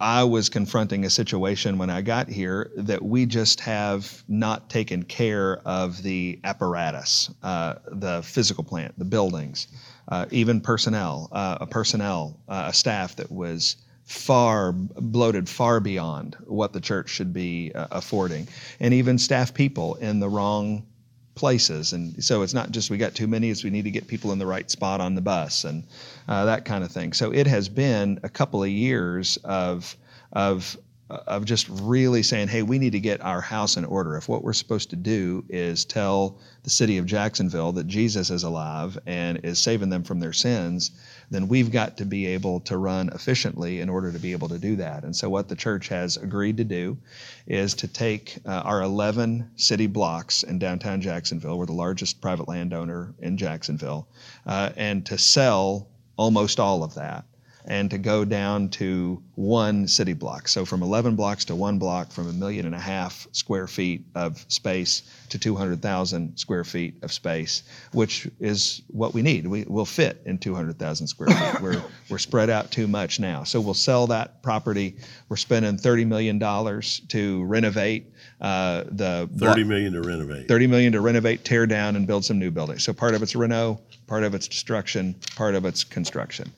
I 0.00 0.24
was 0.24 0.48
confronting 0.48 1.04
a 1.04 1.10
situation 1.10 1.78
when 1.78 1.88
I 1.88 2.02
got 2.02 2.28
here 2.28 2.72
that 2.76 3.00
we 3.00 3.26
just 3.26 3.60
have 3.60 4.24
not 4.26 4.68
taken 4.70 5.04
care 5.04 5.58
of 5.64 6.02
the 6.02 6.40
apparatus, 6.42 7.30
uh, 7.44 7.74
the 7.86 8.22
physical 8.24 8.64
plant, 8.64 8.98
the 8.98 9.04
buildings, 9.04 9.68
uh, 10.08 10.26
even 10.32 10.60
personnel, 10.60 11.28
uh, 11.30 11.58
a 11.60 11.66
personnel, 11.68 12.40
uh, 12.48 12.64
a 12.70 12.72
staff 12.72 13.14
that 13.14 13.30
was 13.30 13.76
far 14.12 14.72
bloated 14.72 15.48
far 15.48 15.80
beyond 15.80 16.36
what 16.44 16.74
the 16.74 16.80
church 16.80 17.08
should 17.08 17.32
be 17.32 17.72
uh, 17.74 17.86
affording. 17.90 18.46
And 18.78 18.92
even 18.92 19.16
staff 19.16 19.54
people 19.54 19.94
in 19.96 20.20
the 20.20 20.28
wrong 20.28 20.86
places. 21.34 21.94
And 21.94 22.22
so 22.22 22.42
it's 22.42 22.52
not 22.52 22.72
just 22.72 22.90
we 22.90 22.98
got 22.98 23.14
too 23.14 23.26
many 23.26 23.48
it's 23.48 23.64
we 23.64 23.70
need 23.70 23.84
to 23.84 23.90
get 23.90 24.06
people 24.06 24.30
in 24.32 24.38
the 24.38 24.46
right 24.46 24.70
spot 24.70 25.00
on 25.00 25.14
the 25.14 25.22
bus 25.22 25.64
and 25.64 25.82
uh, 26.28 26.44
that 26.44 26.66
kind 26.66 26.84
of 26.84 26.92
thing. 26.92 27.14
So 27.14 27.32
it 27.32 27.46
has 27.46 27.70
been 27.70 28.20
a 28.22 28.28
couple 28.28 28.62
of 28.62 28.68
years 28.68 29.38
of 29.44 29.96
of 30.32 30.76
of 31.08 31.44
just 31.44 31.68
really 31.68 32.22
saying, 32.22 32.48
hey, 32.48 32.62
we 32.62 32.78
need 32.78 32.92
to 32.92 33.00
get 33.00 33.20
our 33.22 33.40
house 33.40 33.76
in 33.76 33.84
order. 33.84 34.16
If 34.16 34.28
what 34.28 34.44
we're 34.44 34.52
supposed 34.52 34.90
to 34.90 34.96
do 34.96 35.44
is 35.48 35.84
tell 35.84 36.38
the 36.62 36.70
city 36.70 36.98
of 36.98 37.06
Jacksonville 37.06 37.72
that 37.72 37.86
Jesus 37.86 38.30
is 38.30 38.44
alive 38.44 38.98
and 39.06 39.40
is 39.42 39.58
saving 39.58 39.90
them 39.90 40.04
from 40.04 40.20
their 40.20 40.32
sins, 40.32 40.90
then 41.32 41.48
we've 41.48 41.70
got 41.70 41.96
to 41.96 42.04
be 42.04 42.26
able 42.26 42.60
to 42.60 42.76
run 42.76 43.08
efficiently 43.08 43.80
in 43.80 43.88
order 43.88 44.12
to 44.12 44.18
be 44.18 44.32
able 44.32 44.48
to 44.48 44.58
do 44.58 44.76
that. 44.76 45.04
And 45.04 45.14
so, 45.14 45.28
what 45.28 45.48
the 45.48 45.56
church 45.56 45.88
has 45.88 46.16
agreed 46.16 46.58
to 46.58 46.64
do 46.64 46.98
is 47.46 47.74
to 47.74 47.88
take 47.88 48.38
uh, 48.46 48.50
our 48.64 48.82
11 48.82 49.50
city 49.56 49.86
blocks 49.86 50.42
in 50.42 50.58
downtown 50.58 51.00
Jacksonville, 51.00 51.58
we're 51.58 51.66
the 51.66 51.72
largest 51.72 52.20
private 52.20 52.48
landowner 52.48 53.14
in 53.20 53.36
Jacksonville, 53.36 54.06
uh, 54.46 54.70
and 54.76 55.04
to 55.06 55.18
sell 55.18 55.88
almost 56.16 56.60
all 56.60 56.84
of 56.84 56.94
that 56.94 57.24
and 57.66 57.90
to 57.90 57.98
go 57.98 58.24
down 58.24 58.68
to 58.68 59.22
one 59.34 59.86
city 59.86 60.12
block. 60.12 60.48
So 60.48 60.64
from 60.64 60.82
11 60.82 61.16
blocks 61.16 61.44
to 61.46 61.54
one 61.54 61.78
block, 61.78 62.10
from 62.10 62.28
a 62.28 62.32
million 62.32 62.66
and 62.66 62.74
a 62.74 62.78
half 62.78 63.26
square 63.32 63.66
feet 63.66 64.04
of 64.14 64.44
space 64.48 65.02
to 65.30 65.38
200,000 65.38 66.36
square 66.36 66.64
feet 66.64 66.94
of 67.02 67.12
space, 67.12 67.62
which 67.92 68.28
is 68.40 68.82
what 68.88 69.14
we 69.14 69.22
need. 69.22 69.46
We 69.46 69.64
will 69.66 69.86
fit 69.86 70.20
in 70.26 70.38
200,000 70.38 71.06
square 71.06 71.28
feet. 71.28 71.60
We're 71.62 71.82
we're 72.08 72.18
spread 72.18 72.50
out 72.50 72.70
too 72.70 72.86
much 72.86 73.20
now. 73.20 73.44
So 73.44 73.60
we'll 73.60 73.74
sell 73.74 74.06
that 74.08 74.42
property. 74.42 74.96
We're 75.28 75.36
spending 75.36 75.78
30 75.78 76.04
million 76.04 76.38
dollars 76.38 77.00
to 77.08 77.44
renovate 77.44 78.12
uh, 78.40 78.84
the 78.88 79.30
30 79.38 79.64
million 79.64 79.92
to 79.94 80.02
renovate. 80.02 80.48
30 80.48 80.66
million 80.66 80.92
to 80.92 81.00
renovate, 81.00 81.44
tear 81.44 81.66
down, 81.66 81.96
and 81.96 82.06
build 82.06 82.24
some 82.24 82.38
new 82.38 82.50
buildings. 82.50 82.82
So 82.82 82.92
part 82.92 83.14
of 83.14 83.22
it's 83.22 83.34
reno, 83.34 83.80
part 84.06 84.24
of 84.24 84.34
it's 84.34 84.48
destruction, 84.48 85.14
part 85.36 85.54
of 85.54 85.64
it's 85.64 85.84
construction 85.84 86.52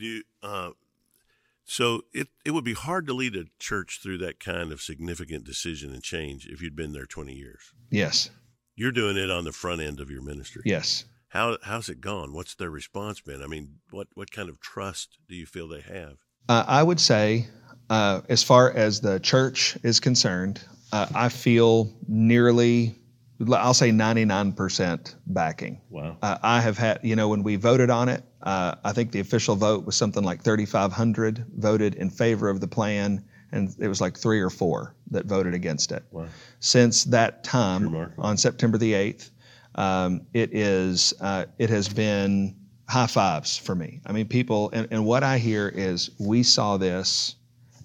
you, 0.00 0.22
uh, 0.42 0.70
so 1.64 2.02
it 2.14 2.28
it 2.44 2.52
would 2.52 2.64
be 2.64 2.74
hard 2.74 3.06
to 3.06 3.12
lead 3.12 3.36
a 3.36 3.44
church 3.58 4.00
through 4.02 4.18
that 4.18 4.40
kind 4.40 4.72
of 4.72 4.80
significant 4.80 5.44
decision 5.44 5.92
and 5.92 6.02
change 6.02 6.46
if 6.46 6.62
you'd 6.62 6.76
been 6.76 6.92
there 6.92 7.06
20 7.06 7.34
years. 7.34 7.72
Yes. 7.90 8.30
You're 8.74 8.92
doing 8.92 9.16
it 9.16 9.30
on 9.30 9.44
the 9.44 9.52
front 9.52 9.82
end 9.82 10.00
of 10.00 10.10
your 10.10 10.22
ministry. 10.22 10.62
Yes. 10.64 11.04
How 11.28 11.58
how's 11.62 11.88
it 11.88 12.00
gone? 12.00 12.32
What's 12.32 12.54
their 12.54 12.70
response 12.70 13.20
been? 13.20 13.42
I 13.42 13.46
mean, 13.46 13.80
what 13.90 14.08
what 14.14 14.30
kind 14.30 14.48
of 14.48 14.60
trust 14.60 15.18
do 15.28 15.34
you 15.34 15.44
feel 15.44 15.68
they 15.68 15.82
have? 15.82 16.16
Uh, 16.48 16.64
I 16.66 16.82
would 16.82 17.00
say, 17.00 17.48
uh, 17.90 18.22
as 18.30 18.42
far 18.42 18.70
as 18.70 19.00
the 19.02 19.20
church 19.20 19.76
is 19.82 20.00
concerned, 20.00 20.62
uh, 20.92 21.06
I 21.14 21.28
feel 21.28 21.92
nearly 22.06 22.94
I'll 23.52 23.74
say 23.74 23.90
99% 23.90 25.14
backing. 25.26 25.80
Wow. 25.90 26.16
Uh, 26.22 26.38
I 26.42 26.60
have 26.60 26.76
had, 26.76 27.00
you 27.02 27.14
know, 27.14 27.28
when 27.28 27.42
we 27.42 27.56
voted 27.56 27.88
on 27.88 28.08
it, 28.08 28.24
uh, 28.42 28.74
I 28.84 28.92
think 28.92 29.12
the 29.12 29.20
official 29.20 29.54
vote 29.54 29.86
was 29.86 29.96
something 29.96 30.24
like 30.24 30.42
3,500 30.42 31.46
voted 31.56 31.94
in 31.94 32.10
favor 32.10 32.48
of 32.48 32.60
the 32.60 32.66
plan, 32.66 33.24
and 33.52 33.74
it 33.78 33.88
was 33.88 34.00
like 34.00 34.16
three 34.16 34.40
or 34.40 34.50
four 34.50 34.94
that 35.10 35.26
voted 35.26 35.54
against 35.54 35.92
it. 35.92 36.02
Wow. 36.10 36.26
Since 36.60 37.04
that 37.04 37.44
time, 37.44 38.12
on 38.18 38.36
September 38.36 38.76
the 38.76 38.92
8th, 38.92 39.30
um, 39.76 40.22
it 40.34 40.52
is 40.52 41.14
uh, 41.20 41.44
it 41.58 41.70
has 41.70 41.88
been 41.88 42.56
high 42.88 43.06
fives 43.06 43.56
for 43.56 43.76
me. 43.76 44.00
I 44.06 44.12
mean, 44.12 44.26
people, 44.26 44.70
and, 44.72 44.88
and 44.90 45.04
what 45.04 45.22
I 45.22 45.38
hear 45.38 45.68
is 45.68 46.10
we 46.18 46.42
saw 46.42 46.76
this, 46.76 47.36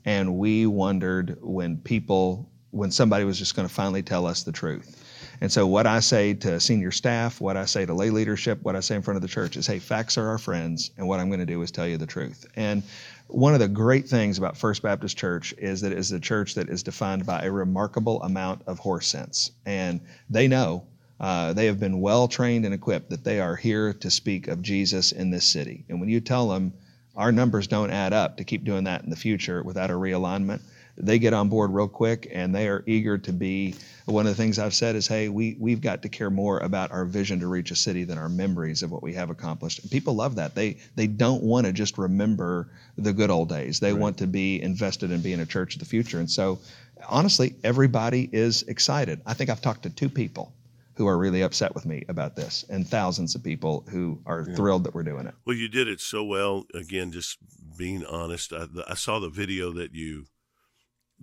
and 0.05 0.37
we 0.37 0.65
wondered 0.65 1.37
when 1.41 1.77
people, 1.77 2.49
when 2.71 2.89
somebody 2.89 3.25
was 3.25 3.37
just 3.37 3.55
going 3.55 3.67
to 3.67 3.73
finally 3.73 4.01
tell 4.01 4.25
us 4.25 4.41
the 4.41 4.51
truth 4.51 5.02
And 5.43 5.51
so, 5.51 5.67
what 5.67 5.85
I 5.85 5.99
say 5.99 6.33
to 6.35 6.57
senior 6.57 6.91
staff, 6.91 7.41
what 7.41 7.57
I 7.57 7.65
say 7.65 7.85
to 7.85 7.93
lay 7.93 8.11
leadership, 8.11 8.63
what 8.63 8.77
I 8.77 8.79
say 8.79 8.95
in 8.95 9.01
front 9.01 9.17
of 9.17 9.21
the 9.21 9.27
church 9.27 9.57
is, 9.57 9.67
hey, 9.67 9.77
facts 9.77 10.17
are 10.17 10.29
our 10.29 10.37
friends, 10.37 10.91
and 10.97 11.05
what 11.05 11.19
I'm 11.19 11.27
going 11.27 11.41
to 11.41 11.45
do 11.45 11.61
is 11.63 11.69
tell 11.69 11.85
you 11.85 11.97
the 11.97 12.05
truth. 12.05 12.45
And 12.55 12.81
one 13.27 13.53
of 13.53 13.59
the 13.59 13.67
great 13.67 14.07
things 14.07 14.37
about 14.37 14.55
First 14.55 14.81
Baptist 14.81 15.17
Church 15.17 15.53
is 15.57 15.81
that 15.81 15.91
it 15.91 15.97
is 15.97 16.13
a 16.13 16.19
church 16.21 16.55
that 16.55 16.69
is 16.69 16.81
defined 16.81 17.25
by 17.25 17.41
a 17.41 17.51
remarkable 17.51 18.23
amount 18.23 18.61
of 18.67 18.79
horse 18.79 19.05
sense. 19.05 19.51
And 19.65 19.99
they 20.29 20.47
know, 20.47 20.85
uh, 21.19 21.51
they 21.51 21.65
have 21.65 21.77
been 21.77 21.99
well 21.99 22.29
trained 22.29 22.63
and 22.63 22.73
equipped 22.73 23.09
that 23.09 23.25
they 23.25 23.41
are 23.41 23.57
here 23.57 23.91
to 23.91 24.09
speak 24.09 24.47
of 24.47 24.61
Jesus 24.61 25.11
in 25.11 25.29
this 25.29 25.45
city. 25.45 25.83
And 25.89 25.99
when 25.99 26.07
you 26.07 26.21
tell 26.21 26.47
them 26.47 26.71
our 27.17 27.33
numbers 27.33 27.67
don't 27.67 27.91
add 27.91 28.13
up 28.13 28.37
to 28.37 28.45
keep 28.45 28.63
doing 28.63 28.85
that 28.85 29.03
in 29.03 29.09
the 29.09 29.17
future 29.17 29.61
without 29.61 29.91
a 29.91 29.93
realignment, 29.93 30.61
they 30.97 31.17
get 31.17 31.33
on 31.33 31.49
board 31.49 31.71
real 31.71 31.87
quick 31.87 32.27
and 32.31 32.53
they 32.53 32.67
are 32.67 32.83
eager 32.85 33.17
to 33.17 33.33
be. 33.33 33.75
One 34.05 34.27
of 34.27 34.35
the 34.35 34.41
things 34.41 34.59
i've 34.59 34.73
said 34.73 34.95
is 34.95 35.07
hey 35.07 35.29
we, 35.29 35.55
we've 35.59 35.81
got 35.81 36.01
to 36.01 36.09
care 36.09 36.29
more 36.29 36.59
about 36.59 36.91
our 36.91 37.05
vision 37.05 37.39
to 37.39 37.47
reach 37.47 37.71
a 37.71 37.75
city 37.75 38.03
than 38.03 38.17
our 38.17 38.29
memories 38.29 38.83
of 38.83 38.91
what 38.91 39.01
we 39.01 39.13
have 39.13 39.29
accomplished. 39.29 39.79
And 39.79 39.89
people 39.89 40.15
love 40.15 40.35
that. 40.35 40.55
They 40.55 40.77
they 40.95 41.07
don't 41.07 41.43
want 41.43 41.65
to 41.65 41.73
just 41.73 41.97
remember 41.97 42.69
the 42.97 43.13
good 43.13 43.31
old 43.31 43.49
days. 43.49 43.79
They 43.79 43.93
right. 43.93 44.01
want 44.01 44.17
to 44.17 44.27
be 44.27 44.61
invested 44.61 45.11
in 45.11 45.21
being 45.21 45.39
a 45.39 45.45
church 45.45 45.75
of 45.75 45.79
the 45.79 45.85
future. 45.85 46.19
And 46.19 46.29
so 46.29 46.59
honestly 47.07 47.55
everybody 47.63 48.29
is 48.31 48.63
excited. 48.63 49.21
I 49.25 49.33
think 49.33 49.49
i've 49.49 49.61
talked 49.61 49.83
to 49.83 49.89
two 49.89 50.09
people 50.09 50.53
who 50.95 51.07
are 51.07 51.17
really 51.17 51.41
upset 51.41 51.73
with 51.73 51.87
me 51.87 52.05
about 52.07 52.35
this 52.35 52.65
and 52.69 52.87
thousands 52.87 53.33
of 53.33 53.43
people 53.43 53.83
who 53.89 54.21
are 54.27 54.45
yeah. 54.47 54.55
thrilled 54.55 54.83
that 54.83 54.93
we're 54.93 55.03
doing 55.03 55.25
it. 55.25 55.33
Well 55.45 55.55
you 55.55 55.69
did 55.69 55.87
it 55.87 56.01
so 56.01 56.23
well. 56.23 56.65
Again 56.73 57.11
just 57.11 57.37
being 57.77 58.05
honest 58.05 58.53
I, 58.53 58.67
I 58.87 58.93
saw 58.93 59.19
the 59.19 59.29
video 59.29 59.71
that 59.73 59.95
you 59.95 60.25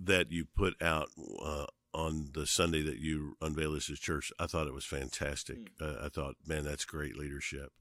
that 0.03 0.31
you 0.31 0.45
put 0.45 0.81
out 0.81 1.09
uh, 1.43 1.65
on 1.93 2.29
the 2.33 2.45
Sunday 2.45 2.81
that 2.83 2.99
you 2.99 3.35
unveiled 3.41 3.75
this 3.75 3.89
as 3.89 3.99
church, 3.99 4.31
I 4.39 4.47
thought 4.47 4.67
it 4.67 4.73
was 4.73 4.85
fantastic. 4.85 5.77
Mm. 5.79 5.81
Uh, 5.81 6.05
I 6.05 6.09
thought, 6.09 6.35
man, 6.45 6.63
that's 6.63 6.85
great 6.85 7.17
leadership. 7.17 7.71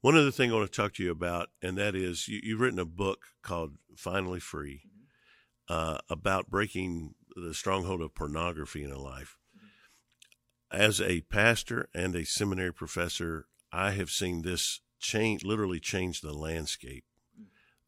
One 0.00 0.16
other 0.16 0.30
thing 0.30 0.50
I 0.50 0.54
want 0.54 0.70
to 0.70 0.76
talk 0.76 0.94
to 0.94 1.02
you 1.02 1.10
about, 1.10 1.50
and 1.60 1.76
that 1.76 1.94
is 1.94 2.26
you, 2.26 2.54
have 2.54 2.60
written 2.60 2.78
a 2.78 2.86
book 2.86 3.26
called 3.42 3.74
Finally 3.96 4.40
Free 4.40 4.82
mm-hmm. 4.86 5.74
uh, 5.74 5.98
about 6.08 6.48
breaking 6.48 7.14
the 7.36 7.54
stronghold 7.54 8.00
of 8.00 8.14
pornography 8.14 8.82
in 8.82 8.90
a 8.90 8.98
life. 8.98 9.36
Mm-hmm. 9.56 10.82
As 10.82 11.00
a 11.00 11.20
pastor 11.22 11.88
and 11.94 12.14
a 12.14 12.24
seminary 12.24 12.72
professor, 12.72 13.46
I 13.72 13.90
have 13.92 14.10
seen 14.10 14.42
this 14.42 14.80
change, 14.98 15.44
literally 15.44 15.80
change 15.80 16.22
the 16.22 16.32
landscape 16.32 17.04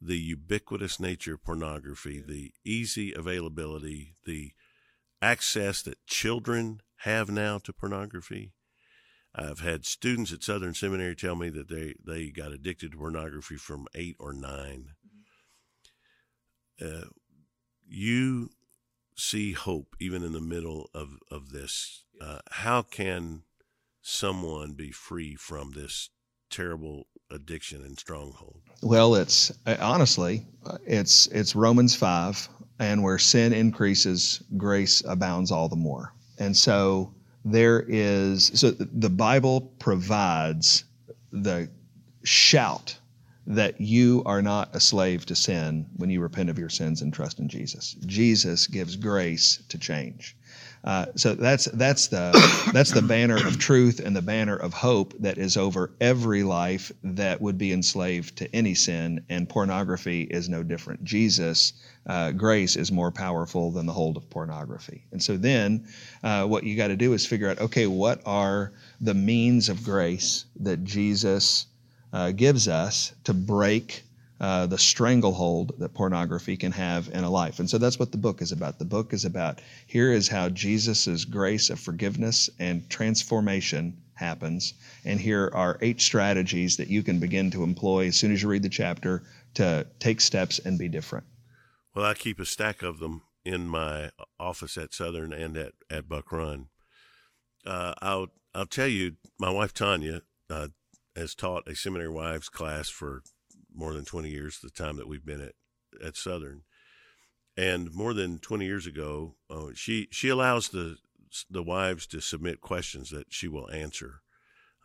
the 0.04 0.18
ubiquitous 0.18 0.98
nature 0.98 1.34
of 1.34 1.44
pornography, 1.44 2.20
the 2.20 2.52
easy 2.64 3.12
availability, 3.12 4.16
the 4.26 4.52
access 5.20 5.82
that 5.82 6.04
children 6.06 6.80
have 6.98 7.30
now 7.30 7.58
to 7.58 7.72
pornography. 7.72 8.52
I've 9.34 9.60
had 9.60 9.86
students 9.86 10.32
at 10.32 10.42
Southern 10.42 10.74
Seminary 10.74 11.14
tell 11.14 11.36
me 11.36 11.48
that 11.50 11.68
they, 11.68 11.94
they 12.04 12.30
got 12.30 12.52
addicted 12.52 12.92
to 12.92 12.98
pornography 12.98 13.56
from 13.56 13.86
eight 13.94 14.16
or 14.18 14.32
9 14.32 14.90
uh, 16.82 17.04
you 17.86 18.50
see 19.16 19.52
hope 19.52 19.94
even 20.00 20.22
in 20.22 20.32
the 20.32 20.40
middle 20.40 20.90
of, 20.94 21.18
of 21.30 21.50
this. 21.50 22.04
Uh, 22.20 22.38
how 22.50 22.82
can 22.82 23.42
someone 24.00 24.72
be 24.72 24.90
free 24.90 25.34
from 25.34 25.72
this 25.72 26.10
terrible 26.50 27.06
addiction 27.32 27.84
and 27.84 27.98
stronghold? 27.98 28.60
Well, 28.82 29.14
it's 29.14 29.52
uh, 29.66 29.76
honestly, 29.80 30.46
it's 30.86 31.26
it's 31.28 31.54
Romans 31.54 31.94
five, 31.94 32.48
and 32.78 33.02
where 33.02 33.18
sin 33.18 33.52
increases, 33.52 34.42
grace 34.56 35.02
abounds 35.06 35.50
all 35.50 35.68
the 35.68 35.76
more. 35.76 36.12
And 36.38 36.56
so 36.56 37.14
there 37.44 37.84
is 37.88 38.50
so 38.54 38.70
the 38.70 39.10
Bible 39.10 39.72
provides 39.78 40.84
the 41.32 41.68
shout 42.24 42.98
that 43.46 43.80
you 43.80 44.22
are 44.24 44.42
not 44.42 44.74
a 44.74 44.80
slave 44.80 45.26
to 45.26 45.34
sin 45.34 45.86
when 45.96 46.10
you 46.10 46.20
repent 46.20 46.48
of 46.48 46.58
your 46.58 46.68
sins 46.68 47.02
and 47.02 47.12
trust 47.12 47.40
in 47.40 47.48
Jesus. 47.48 47.96
Jesus 48.06 48.68
gives 48.68 48.94
grace 48.94 49.62
to 49.68 49.78
change. 49.78 50.36
Uh, 50.84 51.06
so 51.14 51.34
that's 51.34 51.66
that's 51.66 52.08
the 52.08 52.32
that's 52.72 52.90
the 52.90 53.02
banner 53.02 53.36
of 53.36 53.56
truth 53.58 54.00
and 54.00 54.16
the 54.16 54.22
banner 54.22 54.56
of 54.56 54.72
hope 54.74 55.14
that 55.20 55.38
is 55.38 55.56
over 55.56 55.92
every 56.00 56.42
life 56.42 56.90
that 57.04 57.40
would 57.40 57.56
be 57.56 57.72
enslaved 57.72 58.36
to 58.36 58.52
any 58.54 58.74
sin, 58.74 59.24
and 59.28 59.48
pornography 59.48 60.22
is 60.22 60.48
no 60.48 60.62
different. 60.64 61.04
Jesus, 61.04 61.74
uh, 62.06 62.32
grace 62.32 62.74
is 62.74 62.90
more 62.90 63.12
powerful 63.12 63.70
than 63.70 63.86
the 63.86 63.92
hold 63.92 64.16
of 64.16 64.28
pornography. 64.28 65.04
And 65.12 65.22
so 65.22 65.36
then, 65.36 65.86
uh, 66.24 66.46
what 66.46 66.64
you 66.64 66.76
got 66.76 66.88
to 66.88 66.96
do 66.96 67.12
is 67.12 67.24
figure 67.24 67.48
out, 67.48 67.60
okay, 67.60 67.86
what 67.86 68.20
are 68.26 68.72
the 69.00 69.14
means 69.14 69.68
of 69.68 69.84
grace 69.84 70.46
that 70.60 70.82
Jesus 70.82 71.66
uh, 72.12 72.32
gives 72.32 72.66
us 72.66 73.12
to 73.24 73.32
break 73.32 74.02
uh, 74.42 74.66
the 74.66 74.76
stranglehold 74.76 75.72
that 75.78 75.94
pornography 75.94 76.56
can 76.56 76.72
have 76.72 77.08
in 77.10 77.22
a 77.22 77.30
life. 77.30 77.60
And 77.60 77.70
so 77.70 77.78
that's 77.78 78.00
what 78.00 78.10
the 78.10 78.18
book 78.18 78.42
is 78.42 78.50
about. 78.50 78.80
The 78.80 78.84
book 78.84 79.12
is 79.12 79.24
about 79.24 79.60
here 79.86 80.12
is 80.12 80.26
how 80.26 80.48
Jesus' 80.48 81.24
grace 81.24 81.70
of 81.70 81.78
forgiveness 81.78 82.50
and 82.58 82.90
transformation 82.90 83.96
happens. 84.14 84.74
And 85.04 85.20
here 85.20 85.48
are 85.54 85.78
eight 85.80 86.00
strategies 86.00 86.76
that 86.78 86.88
you 86.88 87.04
can 87.04 87.20
begin 87.20 87.52
to 87.52 87.62
employ 87.62 88.08
as 88.08 88.16
soon 88.16 88.32
as 88.32 88.42
you 88.42 88.48
read 88.48 88.64
the 88.64 88.68
chapter 88.68 89.22
to 89.54 89.86
take 90.00 90.20
steps 90.20 90.58
and 90.58 90.76
be 90.76 90.88
different. 90.88 91.24
Well, 91.94 92.04
I 92.04 92.14
keep 92.14 92.40
a 92.40 92.44
stack 92.44 92.82
of 92.82 92.98
them 92.98 93.22
in 93.44 93.68
my 93.68 94.10
office 94.40 94.76
at 94.76 94.92
Southern 94.92 95.32
and 95.32 95.56
at, 95.56 95.74
at 95.88 96.08
Buck 96.08 96.32
Run. 96.32 96.66
Uh, 97.64 97.94
I'll, 98.02 98.26
I'll 98.56 98.66
tell 98.66 98.88
you, 98.88 99.12
my 99.38 99.50
wife 99.50 99.72
Tanya 99.72 100.22
uh, 100.50 100.68
has 101.14 101.36
taught 101.36 101.68
a 101.68 101.76
seminary 101.76 102.10
wives 102.10 102.48
class 102.48 102.88
for 102.88 103.22
more 103.74 103.92
than 103.92 104.04
20 104.04 104.28
years, 104.28 104.58
the 104.62 104.70
time 104.70 104.96
that 104.96 105.08
we've 105.08 105.24
been 105.24 105.40
at, 105.40 105.54
at 106.04 106.16
Southern. 106.16 106.62
And 107.56 107.92
more 107.92 108.14
than 108.14 108.38
20 108.38 108.64
years 108.64 108.86
ago, 108.86 109.36
uh, 109.50 109.68
she, 109.74 110.08
she 110.10 110.28
allows 110.28 110.68
the, 110.68 110.96
the 111.50 111.62
wives 111.62 112.06
to 112.08 112.20
submit 112.20 112.60
questions 112.60 113.10
that 113.10 113.26
she 113.30 113.48
will 113.48 113.70
answer 113.70 114.22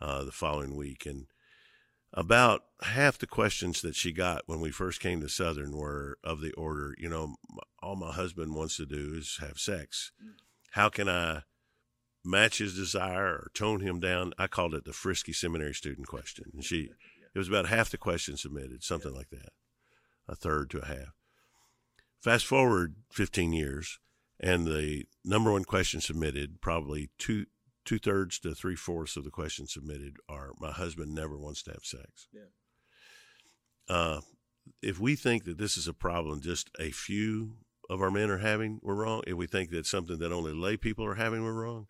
uh, 0.00 0.24
the 0.24 0.32
following 0.32 0.76
week. 0.76 1.06
And 1.06 1.26
about 2.12 2.62
half 2.82 3.18
the 3.18 3.26
questions 3.26 3.82
that 3.82 3.94
she 3.94 4.12
got 4.12 4.42
when 4.46 4.60
we 4.60 4.70
first 4.70 5.00
came 5.00 5.20
to 5.20 5.28
Southern 5.28 5.76
were 5.76 6.18
of 6.24 6.40
the 6.40 6.52
order, 6.52 6.94
you 6.98 7.08
know, 7.08 7.34
all 7.82 7.96
my 7.96 8.12
husband 8.12 8.54
wants 8.54 8.76
to 8.76 8.86
do 8.86 9.14
is 9.14 9.38
have 9.40 9.58
sex. 9.58 10.12
How 10.72 10.88
can 10.88 11.08
I 11.08 11.42
match 12.24 12.58
his 12.58 12.74
desire 12.74 13.26
or 13.26 13.50
tone 13.54 13.80
him 13.80 14.00
down? 14.00 14.32
I 14.38 14.46
called 14.46 14.74
it 14.74 14.84
the 14.84 14.92
frisky 14.92 15.32
seminary 15.32 15.74
student 15.74 16.06
question. 16.06 16.46
And 16.54 16.64
she, 16.64 16.90
it 17.38 17.42
was 17.42 17.48
about 17.48 17.68
half 17.68 17.90
the 17.90 17.98
questions 17.98 18.42
submitted, 18.42 18.82
something 18.82 19.14
like 19.14 19.30
that, 19.30 19.50
a 20.28 20.34
third 20.34 20.70
to 20.70 20.80
a 20.80 20.86
half. 20.86 21.14
Fast 22.20 22.44
forward 22.44 22.96
15 23.12 23.52
years, 23.52 24.00
and 24.40 24.66
the 24.66 25.04
number 25.24 25.52
one 25.52 25.62
question 25.62 26.00
submitted, 26.00 26.60
probably 26.60 27.10
two 27.16 27.46
two 27.84 28.00
thirds 28.00 28.40
to 28.40 28.56
three 28.56 28.74
fourths 28.74 29.16
of 29.16 29.22
the 29.22 29.30
questions 29.30 29.72
submitted 29.72 30.16
are 30.28 30.50
my 30.58 30.72
husband 30.72 31.14
never 31.14 31.38
wants 31.38 31.62
to 31.62 31.70
have 31.70 31.84
sex. 31.84 32.26
Yeah. 32.32 32.42
Uh, 33.88 34.20
if 34.82 34.98
we 34.98 35.14
think 35.14 35.44
that 35.44 35.58
this 35.58 35.76
is 35.76 35.86
a 35.86 35.94
problem 35.94 36.40
just 36.40 36.70
a 36.80 36.90
few 36.90 37.52
of 37.88 38.02
our 38.02 38.10
men 38.10 38.30
are 38.30 38.38
having, 38.38 38.80
we're 38.82 38.96
wrong. 38.96 39.22
If 39.28 39.34
we 39.34 39.46
think 39.46 39.70
that 39.70 39.86
something 39.86 40.18
that 40.18 40.32
only 40.32 40.52
lay 40.52 40.76
people 40.76 41.04
are 41.04 41.14
having, 41.14 41.44
we're 41.44 41.52
wrong. 41.52 41.86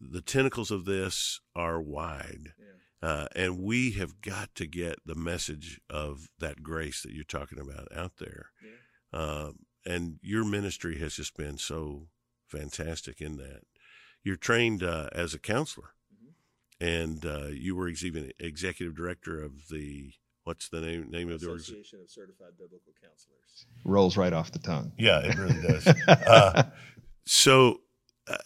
The 0.00 0.22
tentacles 0.22 0.70
of 0.70 0.84
this 0.84 1.40
are 1.56 1.82
wide. 1.82 2.54
Yeah. 2.58 2.78
Uh, 3.02 3.26
and 3.34 3.58
we 3.58 3.92
have 3.92 4.20
got 4.22 4.54
to 4.54 4.66
get 4.66 4.96
the 5.04 5.16
message 5.16 5.80
of 5.90 6.28
that 6.38 6.62
grace 6.62 7.02
that 7.02 7.12
you're 7.12 7.24
talking 7.24 7.58
about 7.58 7.88
out 7.94 8.12
there. 8.18 8.50
Yeah. 8.62 9.18
Uh, 9.18 9.50
and 9.84 10.18
your 10.22 10.44
ministry 10.44 11.00
has 11.00 11.14
just 11.14 11.36
been 11.36 11.58
so 11.58 12.06
fantastic 12.46 13.20
in 13.20 13.36
that. 13.38 13.62
You're 14.22 14.36
trained 14.36 14.84
uh, 14.84 15.08
as 15.10 15.34
a 15.34 15.40
counselor, 15.40 15.94
mm-hmm. 16.14 16.84
and 16.84 17.26
uh, 17.26 17.48
you 17.48 17.74
were 17.74 17.88
even 17.88 18.30
executive 18.38 18.94
director 18.94 19.42
of 19.42 19.68
the 19.68 20.12
what's 20.44 20.68
the 20.68 20.80
name 20.80 21.10
name 21.10 21.28
of 21.28 21.40
the 21.40 21.52
Association 21.52 22.00
of 22.04 22.08
Certified 22.08 22.52
Biblical 22.56 22.92
Counselors. 23.02 23.66
Rolls 23.84 24.16
right 24.16 24.32
off 24.32 24.52
the 24.52 24.60
tongue. 24.60 24.92
Yeah, 24.96 25.18
it 25.20 25.36
really 25.36 25.60
does. 25.60 25.88
Uh, 26.08 26.64
so, 27.24 27.80
uh, 28.28 28.36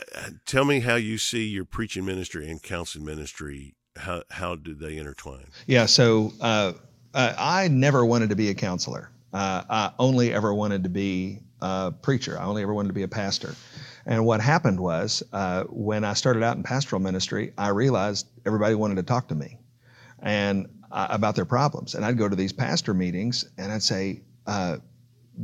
tell 0.46 0.64
me 0.64 0.80
how 0.80 0.94
you 0.94 1.18
see 1.18 1.46
your 1.46 1.66
preaching 1.66 2.06
ministry 2.06 2.48
and 2.48 2.62
counseling 2.62 3.04
ministry 3.04 3.74
how 3.96 4.22
how 4.30 4.54
do 4.54 4.74
they 4.74 4.96
intertwine? 4.96 5.46
Yeah, 5.66 5.86
so 5.86 6.32
uh, 6.40 6.72
I 7.14 7.68
never 7.68 8.04
wanted 8.04 8.30
to 8.30 8.36
be 8.36 8.50
a 8.50 8.54
counselor. 8.54 9.10
Uh, 9.32 9.62
I 9.68 9.92
only 9.98 10.32
ever 10.32 10.54
wanted 10.54 10.82
to 10.84 10.88
be 10.88 11.40
a 11.60 11.92
preacher. 12.02 12.38
I 12.38 12.44
only 12.44 12.62
ever 12.62 12.74
wanted 12.74 12.88
to 12.88 12.94
be 12.94 13.02
a 13.02 13.08
pastor. 13.08 13.54
And 14.06 14.24
what 14.24 14.40
happened 14.40 14.78
was 14.78 15.22
uh, 15.32 15.64
when 15.64 16.04
I 16.04 16.14
started 16.14 16.42
out 16.42 16.56
in 16.56 16.62
pastoral 16.62 17.02
ministry, 17.02 17.52
I 17.58 17.68
realized 17.68 18.28
everybody 18.46 18.74
wanted 18.74 18.96
to 18.96 19.02
talk 19.02 19.28
to 19.28 19.34
me 19.34 19.58
and 20.20 20.68
uh, 20.92 21.08
about 21.10 21.34
their 21.34 21.44
problems. 21.44 21.94
And 21.94 22.04
I'd 22.04 22.16
go 22.16 22.28
to 22.28 22.36
these 22.36 22.52
pastor 22.52 22.94
meetings 22.94 23.44
and 23.58 23.72
I'd 23.72 23.82
say, 23.82 24.22
uh, 24.46 24.76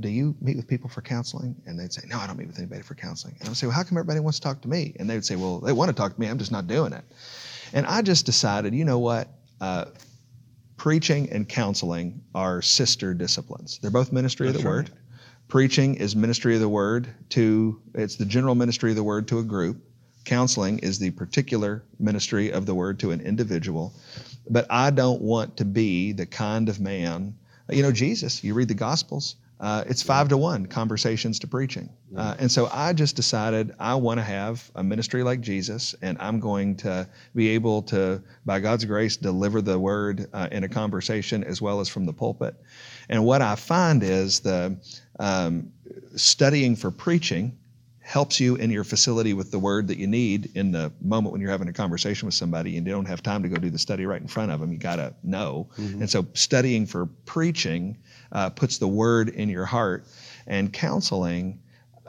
do 0.00 0.08
you 0.08 0.34
meet 0.40 0.56
with 0.56 0.68
people 0.68 0.88
for 0.88 1.02
counseling? 1.02 1.56
And 1.66 1.78
they'd 1.78 1.92
say, 1.92 2.02
no, 2.06 2.18
I 2.18 2.26
don't 2.26 2.38
meet 2.38 2.46
with 2.46 2.58
anybody 2.58 2.82
for 2.82 2.94
counseling. 2.94 3.34
And 3.40 3.48
I 3.48 3.50
would 3.50 3.58
say, 3.58 3.66
well, 3.66 3.76
how 3.76 3.82
come 3.82 3.98
everybody 3.98 4.20
wants 4.20 4.38
to 4.38 4.44
talk 4.44 4.62
to 4.62 4.68
me? 4.68 4.94
And 4.98 5.10
they 5.10 5.14
would 5.14 5.24
say, 5.24 5.36
well, 5.36 5.58
they 5.58 5.72
want 5.72 5.90
to 5.90 5.94
talk 5.94 6.14
to 6.14 6.20
me. 6.20 6.28
I'm 6.28 6.38
just 6.38 6.52
not 6.52 6.66
doing 6.66 6.92
it. 6.92 7.04
And 7.72 7.86
I 7.86 8.02
just 8.02 8.26
decided, 8.26 8.74
you 8.74 8.84
know 8.84 8.98
what? 8.98 9.28
Uh, 9.60 9.86
preaching 10.76 11.30
and 11.30 11.48
counseling 11.48 12.22
are 12.34 12.60
sister 12.60 13.14
disciplines. 13.14 13.78
They're 13.80 13.90
both 13.90 14.12
ministry 14.12 14.46
That's 14.46 14.58
of 14.58 14.64
the 14.64 14.68
right. 14.68 14.76
word. 14.76 14.90
Preaching 15.48 15.94
is 15.94 16.16
ministry 16.16 16.54
of 16.54 16.60
the 16.60 16.68
word 16.68 17.08
to, 17.30 17.80
it's 17.94 18.16
the 18.16 18.24
general 18.24 18.54
ministry 18.54 18.90
of 18.90 18.96
the 18.96 19.04
word 19.04 19.28
to 19.28 19.38
a 19.38 19.42
group. 19.42 19.76
Counseling 20.24 20.78
is 20.80 20.98
the 20.98 21.10
particular 21.10 21.84
ministry 21.98 22.52
of 22.52 22.64
the 22.66 22.74
word 22.74 22.98
to 23.00 23.10
an 23.10 23.20
individual. 23.20 23.92
But 24.48 24.66
I 24.70 24.90
don't 24.90 25.20
want 25.20 25.56
to 25.58 25.64
be 25.64 26.12
the 26.12 26.26
kind 26.26 26.68
of 26.68 26.80
man, 26.80 27.34
you 27.70 27.82
know, 27.82 27.92
Jesus, 27.92 28.42
you 28.42 28.54
read 28.54 28.68
the 28.68 28.74
Gospels, 28.74 29.36
uh, 29.62 29.84
it's 29.86 30.02
five 30.02 30.28
to 30.28 30.36
one 30.36 30.66
conversations 30.66 31.38
to 31.38 31.46
preaching. 31.46 31.88
Uh, 32.16 32.34
and 32.40 32.50
so 32.50 32.68
I 32.72 32.92
just 32.92 33.14
decided 33.14 33.72
I 33.78 33.94
want 33.94 34.18
to 34.18 34.24
have 34.24 34.68
a 34.74 34.82
ministry 34.82 35.22
like 35.22 35.40
Jesus, 35.40 35.94
and 36.02 36.18
I'm 36.20 36.40
going 36.40 36.74
to 36.78 37.08
be 37.36 37.48
able 37.50 37.80
to, 37.82 38.20
by 38.44 38.58
God's 38.58 38.84
grace, 38.84 39.16
deliver 39.16 39.62
the 39.62 39.78
word 39.78 40.26
uh, 40.32 40.48
in 40.50 40.64
a 40.64 40.68
conversation 40.68 41.44
as 41.44 41.62
well 41.62 41.78
as 41.78 41.88
from 41.88 42.04
the 42.06 42.12
pulpit. 42.12 42.56
And 43.08 43.24
what 43.24 43.40
I 43.40 43.54
find 43.54 44.02
is 44.02 44.40
the 44.40 44.76
um, 45.20 45.72
studying 46.16 46.74
for 46.74 46.90
preaching 46.90 47.56
helps 48.02 48.40
you 48.40 48.56
in 48.56 48.68
your 48.70 48.82
facility 48.82 49.32
with 49.32 49.52
the 49.52 49.58
word 49.58 49.86
that 49.86 49.96
you 49.96 50.08
need 50.08 50.50
in 50.56 50.72
the 50.72 50.92
moment 51.00 51.32
when 51.32 51.40
you're 51.40 51.50
having 51.50 51.68
a 51.68 51.72
conversation 51.72 52.26
with 52.26 52.34
somebody 52.34 52.76
and 52.76 52.86
you 52.86 52.92
don't 52.92 53.06
have 53.06 53.22
time 53.22 53.42
to 53.44 53.48
go 53.48 53.56
do 53.56 53.70
the 53.70 53.78
study 53.78 54.06
right 54.06 54.20
in 54.20 54.26
front 54.26 54.50
of 54.50 54.58
them. 54.60 54.72
You 54.72 54.78
got 54.78 54.96
to 54.96 55.14
know. 55.22 55.68
And 56.00 56.10
so 56.10 56.26
studying 56.34 56.84
for 56.84 57.06
preaching 57.26 57.96
uh, 58.32 58.50
puts 58.50 58.78
the 58.78 58.88
word 58.88 59.28
in 59.28 59.48
your 59.48 59.66
heart, 59.66 60.04
and 60.46 60.72
counseling 60.72 61.60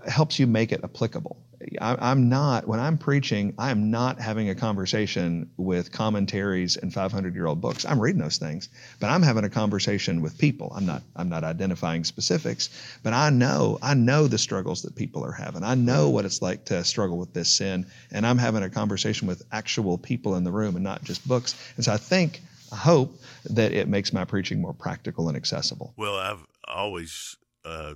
helps 0.07 0.39
you 0.39 0.47
make 0.47 0.71
it 0.71 0.81
applicable. 0.83 1.37
I, 1.81 2.11
I'm 2.11 2.29
not, 2.29 2.67
when 2.67 2.79
I'm 2.79 2.97
preaching, 2.97 3.53
I'm 3.57 3.89
not 3.91 4.19
having 4.19 4.49
a 4.49 4.55
conversation 4.55 5.49
with 5.57 5.91
commentaries 5.91 6.77
and 6.77 6.93
500 6.93 7.33
year 7.33 7.45
old 7.45 7.61
books. 7.61 7.85
I'm 7.85 7.99
reading 7.99 8.21
those 8.21 8.37
things, 8.37 8.69
but 8.99 9.07
I'm 9.07 9.21
having 9.21 9.43
a 9.43 9.49
conversation 9.49 10.21
with 10.21 10.37
people. 10.37 10.73
I'm 10.75 10.85
not, 10.85 11.03
I'm 11.15 11.29
not 11.29 11.43
identifying 11.43 12.03
specifics, 12.03 12.69
but 13.01 13.13
I 13.13 13.29
know, 13.29 13.79
I 13.81 13.93
know 13.93 14.27
the 14.27 14.37
struggles 14.37 14.81
that 14.83 14.95
people 14.95 15.23
are 15.25 15.31
having. 15.31 15.63
I 15.63 15.75
know 15.75 16.09
what 16.09 16.25
it's 16.25 16.41
like 16.41 16.65
to 16.65 16.83
struggle 16.83 17.17
with 17.17 17.33
this 17.33 17.49
sin, 17.49 17.85
and 18.11 18.25
I'm 18.25 18.37
having 18.37 18.63
a 18.63 18.69
conversation 18.69 19.27
with 19.27 19.43
actual 19.51 19.97
people 19.97 20.35
in 20.35 20.43
the 20.43 20.51
room 20.51 20.75
and 20.75 20.83
not 20.83 21.03
just 21.03 21.27
books. 21.27 21.55
And 21.75 21.85
so 21.85 21.93
I 21.93 21.97
think, 21.97 22.41
I 22.73 22.77
hope 22.77 23.19
that 23.45 23.71
it 23.71 23.87
makes 23.87 24.11
my 24.11 24.25
preaching 24.25 24.59
more 24.59 24.73
practical 24.73 25.27
and 25.27 25.37
accessible. 25.37 25.93
Well, 25.95 26.15
I've 26.15 26.45
always 26.67 27.37
uh, 27.63 27.93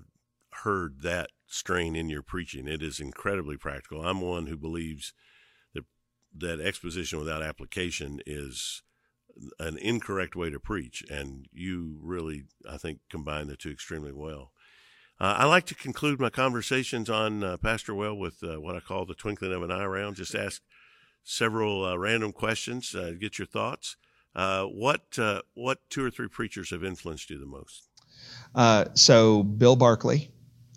heard 0.54 1.02
that 1.02 1.32
strain 1.48 1.96
in 1.96 2.10
your 2.10 2.22
preaching. 2.22 2.68
It 2.68 2.84
is 2.84 3.00
incredibly 3.00 3.58
practical. 3.58 4.06
I'm 4.06 4.22
one 4.22 4.46
who 4.46 4.56
believes 4.56 5.14
that 5.74 5.86
that 6.38 6.62
exposition 6.62 7.18
without 7.18 7.42
application 7.42 8.20
is 8.28 8.84
an 9.60 9.78
incorrect 9.78 10.36
way 10.36 10.52
to 10.52 10.60
preach, 10.60 11.04
and 11.10 11.48
you 11.52 11.98
really, 12.02 12.44
I 12.70 12.78
think, 12.78 13.00
combine 13.10 13.48
the 13.48 13.56
two 13.56 13.72
extremely 13.72 14.12
well. 14.12 14.52
Uh, 15.20 15.36
I 15.40 15.46
like 15.46 15.66
to 15.68 15.76
conclude 15.76 16.20
my 16.20 16.30
conversations 16.30 17.10
on 17.10 17.44
uh, 17.44 17.58
Pastor 17.58 17.96
Well 17.96 18.16
with 18.16 18.44
uh, 18.44 18.62
what 18.62 18.76
I 18.76 18.80
call 18.80 19.08
the 19.08 19.16
twinkling 19.16 19.54
of 19.54 19.64
an 19.64 19.72
eye 19.72 19.86
round. 19.86 20.18
Just 20.18 20.36
ask 20.36 20.62
several 21.24 21.84
uh, 21.84 21.98
random 21.98 22.32
questions, 22.32 22.94
uh, 22.94 23.14
get 23.20 23.40
your 23.40 23.48
thoughts. 23.48 23.96
Uh, 24.38 24.66
what 24.66 25.02
uh, 25.18 25.42
what 25.56 25.80
two 25.90 26.06
or 26.06 26.12
three 26.12 26.28
preachers 26.28 26.70
have 26.70 26.84
influenced 26.84 27.32
you 27.32 27.40
the 27.40 27.46
most? 27.48 27.90
Uh, 28.54 28.86
so 28.94 29.42
Bill 29.42 29.76
Barkley, 29.76 30.30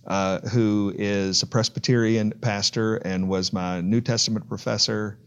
uh, 0.07 0.41
who 0.49 0.95
is 0.97 1.43
a 1.43 1.47
Presbyterian 1.47 2.33
pastor 2.41 2.97
and 2.97 3.29
was 3.29 3.53
my 3.53 3.83
New 3.83 4.01
Testament 4.01 4.49
professor, 4.49 5.19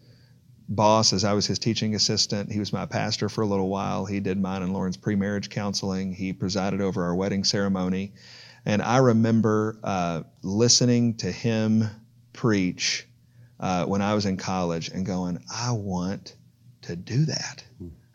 boss 0.68 1.14
as 1.14 1.24
I 1.24 1.34
was 1.34 1.46
his 1.46 1.60
teaching 1.60 1.94
assistant. 1.94 2.52
He 2.52 2.58
was 2.58 2.74
my 2.74 2.88
pastor 2.88 3.30
for 3.30 3.44
a 3.44 3.46
little 3.46 3.70
while. 3.70 4.06
He 4.06 4.20
did 4.20 4.42
mine 4.42 4.64
and 4.64 4.74
Lauren's 4.74 4.98
pre-marriage 4.98 5.52
counseling. 5.52 6.12
He 6.12 6.34
presided 6.34 6.82
over 6.82 7.04
our 7.04 7.14
wedding 7.14 7.44
ceremony, 7.44 8.14
and 8.66 8.82
I 8.82 8.98
remember 8.98 9.78
uh, 9.84 10.24
listening 10.42 11.18
to 11.18 11.32
him 11.32 11.88
preach 12.34 13.08
uh, 13.60 13.86
when 13.86 14.02
I 14.02 14.16
was 14.16 14.26
in 14.26 14.38
college 14.38 14.90
and 14.90 15.06
going, 15.06 15.38
I 15.54 15.72
want 15.74 16.36
to 16.82 16.96
do 16.96 17.26
that. 17.26 17.64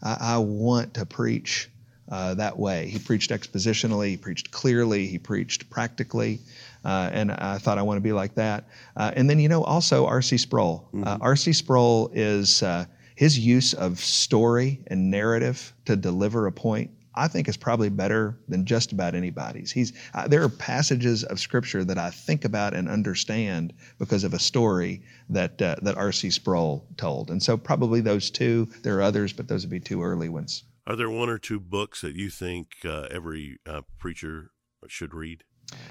I, 0.03 0.17
I 0.21 0.39
want 0.39 0.95
to 0.95 1.07
preach 1.07 1.71
uh, 2.11 2.35
that 2.35 2.59
way. 2.59 2.89
He 2.89 2.99
preached 2.99 3.31
expositionally, 3.31 4.09
he 4.09 4.17
preached 4.17 4.51
clearly, 4.51 5.07
he 5.07 5.19
preached 5.19 5.69
practically, 5.69 6.41
uh, 6.85 7.11
and 7.13 7.33
I 7.33 7.59
thought 7.59 7.79
I 7.79 7.83
want 7.83 7.99
to 7.99 8.03
be 8.03 8.13
like 8.13 8.35
that. 8.35 8.65
Uh, 8.97 9.13
and 9.15 9.29
then, 9.29 9.39
you 9.39 9.49
know, 9.49 9.63
also 9.63 10.07
R.C. 10.07 10.39
Sproul. 10.39 10.89
Uh, 11.05 11.19
R.C. 11.21 11.53
Sproul 11.53 12.11
is 12.15 12.63
uh, 12.63 12.87
his 13.15 13.39
use 13.39 13.75
of 13.75 13.99
story 13.99 14.81
and 14.87 15.11
narrative 15.11 15.73
to 15.85 15.97
deliver 15.97 16.47
a 16.47 16.53
point. 16.53 16.91
I 17.19 17.27
think 17.27 17.49
is 17.49 17.57
probably 17.57 17.89
better 17.89 18.39
than 18.47 18.65
just 18.65 18.93
about 18.93 19.17
anybody's. 19.17 19.73
He's 19.73 19.93
uh, 20.15 20.29
there 20.29 20.43
are 20.43 20.49
passages 20.49 21.25
of 21.25 21.41
scripture 21.41 21.85
that 21.85 21.99
I 21.99 22.11
think 22.11 22.45
about 22.45 22.75
and 22.75 22.89
understand 22.89 23.75
because 23.99 24.23
of 24.23 24.35
a 24.35 24.39
story 24.39 25.03
that 25.29 25.61
uh, 25.61 25.77
that 25.83 25.97
R.C. 25.97 26.31
Sproul 26.31 26.87
told, 26.97 27.31
and 27.31 27.43
so 27.43 27.57
probably 27.57 28.01
those 28.01 28.31
two. 28.31 28.69
There 28.83 28.97
are 28.99 29.03
others, 29.03 29.33
but 29.33 29.49
those 29.49 29.65
would 29.65 29.71
be 29.71 29.81
two 29.81 30.03
early 30.03 30.29
ones. 30.29 30.63
Are 30.87 30.95
there 30.95 31.11
one 31.11 31.29
or 31.29 31.39
two 31.39 31.59
books 31.59 32.01
that 32.03 32.15
you 32.15 32.31
think 32.31 32.69
uh, 32.85 33.09
every 33.11 33.59
uh, 33.67 33.83
preacher 33.99 34.53
should 34.87 35.13
read? 35.13 35.43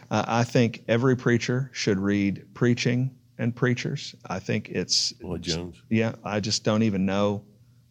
Uh, 0.10 0.24
I 0.28 0.44
think 0.46 0.86
every 0.88 1.18
preacher 1.18 1.70
should 1.74 2.00
read 2.00 2.46
Preaching 2.54 3.16
and 3.38 3.56
Preachers. 3.56 4.16
I 4.26 4.40
think 4.40 4.70
it's 4.70 5.14
Lloyd 5.22 5.44
Jones. 5.44 5.76
yeah. 5.90 6.14
I 6.24 6.40
just 6.40 6.64
don't 6.64 6.84
even 6.84 7.06
know 7.06 7.44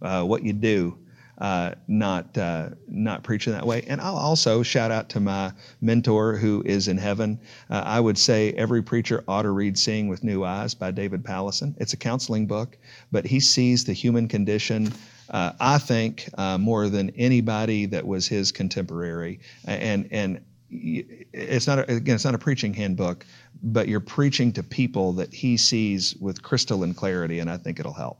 uh, 0.03 0.25
what 0.25 0.43
you 0.43 0.53
do 0.53 0.99
uh, 1.39 1.73
not 1.87 2.37
uh, 2.39 2.71
not 2.89 3.23
preaching 3.23 3.53
that 3.53 3.67
way. 3.67 3.85
And 3.89 4.01
I'll 4.01 4.17
also 4.17 4.63
shout 4.63 4.91
out 4.91 5.09
to 5.11 5.21
my 5.21 5.53
mentor 5.81 6.37
who 6.37 6.63
is 6.65 6.89
in 6.89 6.97
heaven. 6.97 7.39
Uh, 7.69 7.83
I 7.85 8.01
would 8.01 8.19
say 8.19 8.53
every 8.53 8.83
preacher 8.83 9.23
ought 9.29 9.43
to 9.43 9.51
read 9.51 9.79
"Seeing 9.79 10.09
with 10.09 10.25
New 10.25 10.45
Eyes" 10.45 10.75
by 10.75 10.91
David 10.91 11.23
Powlison. 11.23 11.75
It's 11.79 11.93
a 11.93 11.97
counseling 11.97 12.47
book, 12.47 12.79
but 13.13 13.27
he 13.27 13.41
sees 13.41 13.85
the 13.85 13.93
human 13.93 14.29
condition. 14.29 14.93
Uh, 15.29 15.53
I 15.59 15.79
think 15.79 16.29
uh, 16.39 16.57
more 16.57 16.89
than 16.89 17.11
anybody 17.11 17.87
that 17.87 18.07
was 18.07 18.27
his 18.27 18.53
contemporary, 18.53 19.41
and 19.65 20.09
and 20.11 20.41
it's 20.71 21.67
not 21.67 21.79
a, 21.79 21.97
again 21.97 22.15
it's 22.15 22.25
not 22.25 22.35
a 22.35 22.39
preaching 22.39 22.73
handbook, 22.73 23.27
but 23.63 23.89
you're 23.89 24.01
preaching 24.01 24.53
to 24.53 24.63
people 24.63 25.13
that 25.15 25.33
he 25.33 25.57
sees 25.57 26.17
with 26.17 26.43
crystalline 26.43 26.95
clarity, 26.95 27.41
and 27.41 27.51
I 27.51 27.57
think 27.57 27.79
it'll 27.79 27.93
help. 27.93 28.19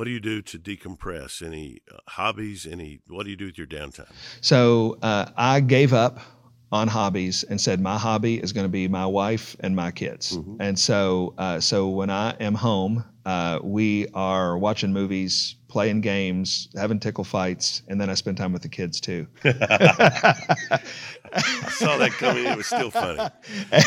What 0.00 0.06
do 0.06 0.12
you 0.12 0.20
do 0.20 0.40
to 0.40 0.58
decompress? 0.58 1.42
Any 1.46 1.82
uh, 1.92 1.98
hobbies? 2.08 2.66
Any? 2.66 3.00
What 3.08 3.24
do 3.24 3.30
you 3.30 3.36
do 3.36 3.44
with 3.44 3.58
your 3.58 3.66
downtime? 3.66 4.10
So 4.40 4.96
uh, 5.02 5.26
I 5.36 5.60
gave 5.60 5.92
up 5.92 6.20
on 6.72 6.88
hobbies 6.88 7.42
and 7.42 7.60
said 7.60 7.82
my 7.82 7.98
hobby 7.98 8.42
is 8.42 8.54
going 8.54 8.64
to 8.64 8.70
be 8.70 8.88
my 8.88 9.04
wife 9.04 9.56
and 9.60 9.76
my 9.76 9.90
kids. 9.90 10.38
And 10.58 10.78
so, 10.78 11.34
uh, 11.36 11.60
so 11.60 11.88
when 11.88 12.08
I 12.08 12.30
am 12.40 12.54
home, 12.54 13.04
uh, 13.30 13.60
we 13.62 14.08
are 14.12 14.58
watching 14.58 14.92
movies, 14.92 15.54
playing 15.68 16.00
games, 16.00 16.68
having 16.74 16.98
tickle 16.98 17.22
fights, 17.22 17.82
and 17.86 18.00
then 18.00 18.10
I 18.10 18.14
spend 18.14 18.36
time 18.36 18.52
with 18.52 18.62
the 18.62 18.68
kids 18.68 19.00
too. 19.00 19.28
I 19.44 20.80
saw 21.70 21.96
that 21.98 22.10
coming. 22.18 22.44
It 22.44 22.56
was 22.56 22.66
still 22.66 22.90
funny. 22.90 23.20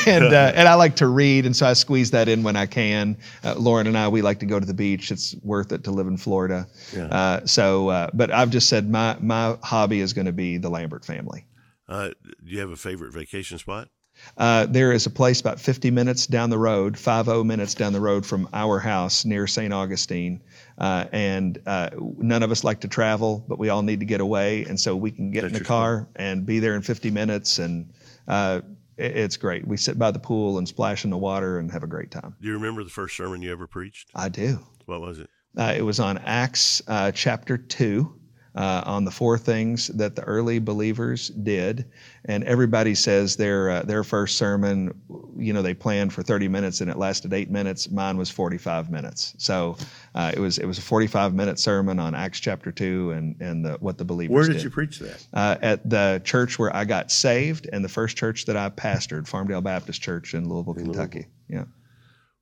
and 0.08 0.34
uh, 0.34 0.54
and 0.56 0.70
I 0.70 0.76
like 0.76 0.96
to 0.98 1.08
read, 1.08 1.46
and 1.46 1.54
so 1.54 1.66
I 1.66 1.74
squeeze 1.74 2.12
that 2.12 2.30
in 2.30 2.44
when 2.44 2.56
I 2.56 2.66
can. 2.66 3.18
Uh, 3.44 3.56
Lauren 3.56 3.86
and 3.86 3.98
I, 3.98 4.08
we 4.08 4.22
like 4.22 4.40
to 4.40 4.46
go 4.46 4.62
to 4.62 4.66
the 4.66 4.74
beach. 4.74 5.12
It's 5.12 5.36
worth 5.44 5.74
it 5.74 5.84
to 5.84 5.92
live 5.92 6.08
in 6.08 6.16
Florida. 6.16 6.66
Yeah. 6.96 7.08
Uh, 7.08 7.46
so, 7.46 7.90
uh, 7.90 8.12
but 8.14 8.32
I've 8.32 8.50
just 8.50 8.70
said 8.70 8.90
my 8.90 9.18
my 9.20 9.58
hobby 9.62 10.00
is 10.00 10.14
going 10.14 10.28
to 10.28 10.32
be 10.32 10.58
the 10.58 10.70
Lambert 10.70 11.04
family. 11.04 11.46
Uh, 11.90 12.12
do 12.24 12.34
you 12.46 12.60
have 12.60 12.72
a 12.72 12.78
favorite 12.78 13.12
vacation 13.12 13.58
spot? 13.58 13.90
Uh, 14.38 14.66
there 14.66 14.92
is 14.92 15.06
a 15.06 15.10
place 15.10 15.40
about 15.42 15.60
50 15.60 15.92
minutes 15.92 16.26
down 16.28 16.50
the 16.50 16.58
road, 16.58 16.98
50 16.98 17.44
minutes 17.44 17.74
down 17.74 17.94
the 17.94 18.00
road 18.02 18.26
from 18.26 18.48
our 18.54 18.80
house 18.80 19.26
near 19.26 19.46
St. 19.48 19.74
Augustine. 19.74 20.42
Uh, 20.78 21.06
and 21.12 21.60
uh, 21.66 21.90
none 22.18 22.42
of 22.44 22.52
us 22.52 22.64
like 22.64 22.80
to 22.82 22.88
travel, 22.88 23.46
but 23.48 23.60
we 23.60 23.70
all 23.70 23.82
need 23.84 24.00
to 24.00 24.06
get 24.06 24.22
away. 24.22 24.64
And 24.66 24.80
so 24.80 24.96
we 24.96 25.12
can 25.12 25.32
get 25.32 25.44
in 25.44 25.54
the 25.54 25.64
car 25.64 26.08
and 26.16 26.46
be 26.46 26.60
there 26.60 26.76
in 26.76 26.82
50 26.82 27.12
minutes. 27.12 27.60
And 27.60 27.94
uh, 28.28 28.62
it- 28.98 29.16
it's 29.18 29.38
great. 29.38 29.68
We 29.68 29.78
sit 29.78 30.00
by 30.00 30.12
the 30.12 30.20
pool 30.20 30.58
and 30.58 30.68
splash 30.68 31.04
in 31.04 31.10
the 31.12 31.18
water 31.18 31.60
and 31.60 31.72
have 31.72 31.84
a 31.84 31.88
great 31.88 32.12
time. 32.12 32.36
Do 32.42 32.48
you 32.48 32.54
remember 32.54 32.84
the 32.84 32.90
first 32.90 33.16
sermon 33.18 33.42
you 33.42 33.52
ever 33.52 33.68
preached? 33.68 34.10
I 34.16 34.30
do. 34.30 34.60
What 34.86 35.02
was 35.02 35.20
it? 35.20 35.30
Uh, 35.58 35.74
it 35.78 35.84
was 35.84 36.00
on 36.00 36.18
Acts 36.20 36.82
uh, 36.88 37.12
chapter 37.12 37.58
2. 37.58 38.20
Uh, 38.56 38.84
on 38.86 39.04
the 39.04 39.12
four 39.12 39.38
things 39.38 39.88
that 39.88 40.16
the 40.16 40.24
early 40.24 40.60
believers 40.60 41.30
did, 41.30 41.86
and 42.26 42.44
everybody 42.44 42.94
says 42.94 43.36
their 43.36 43.70
uh, 43.70 43.84
their 43.84 44.04
first 44.04 44.38
sermon, 44.38 44.94
you 45.38 45.54
know, 45.54 45.62
they 45.62 45.74
planned 45.74 46.14
for 46.14 46.22
30 46.22 46.48
minutes 46.48 46.82
and 46.82 46.90
it 46.90 46.98
lasted 46.98 47.34
eight 47.34 47.50
minutes. 47.50 47.90
Mine 47.90 48.18
was 48.18 48.30
45 48.30 48.92
minutes, 48.92 49.34
so 49.38 49.76
uh, 50.14 50.32
it 50.36 50.40
was 50.40 50.60
it 50.60 50.66
was 50.66 50.78
a 50.78 50.82
45 50.82 51.34
minute 51.34 51.60
sermon 51.60 52.00
on 52.00 52.14
Acts 52.14 52.40
chapter 52.40 52.72
two 52.72 53.12
and 53.12 53.40
and 53.42 53.66
the, 53.66 53.74
what 53.80 53.98
the 53.98 54.06
believers. 54.06 54.34
Where 54.34 54.48
did, 54.48 54.54
did. 54.54 54.64
you 54.64 54.70
preach 54.70 55.00
that? 55.00 55.26
Uh, 55.34 55.58
at 55.62 55.90
the 55.90 56.22
church 56.24 56.60
where 56.60 56.76
I 56.76 56.86
got 56.86 57.12
saved, 57.12 57.68
and 57.74 57.84
the 57.84 57.90
first 57.90 58.18
church 58.18 58.46
that 58.46 58.58
I 58.58 58.70
pastored, 58.70 59.28
Farmdale 59.30 59.64
Baptist 59.64 60.02
Church 60.02 60.34
in 60.34 60.48
Louisville, 60.48 60.76
In 60.76 60.86
Kentucky. 60.86 61.28
Yeah. 61.50 61.66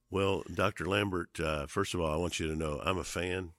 Well, 0.09 0.43
Dr. 0.53 0.85
Lambert, 0.87 1.39
uh, 1.39 1.67
first 1.67 1.93
of 1.93 2.01
all, 2.01 2.13
I 2.13 2.17
want 2.17 2.37
you 2.37 2.47
to 2.47 2.55
know 2.55 2.81
I'm 2.83 2.97
a 2.97 3.03
fan. 3.03 3.53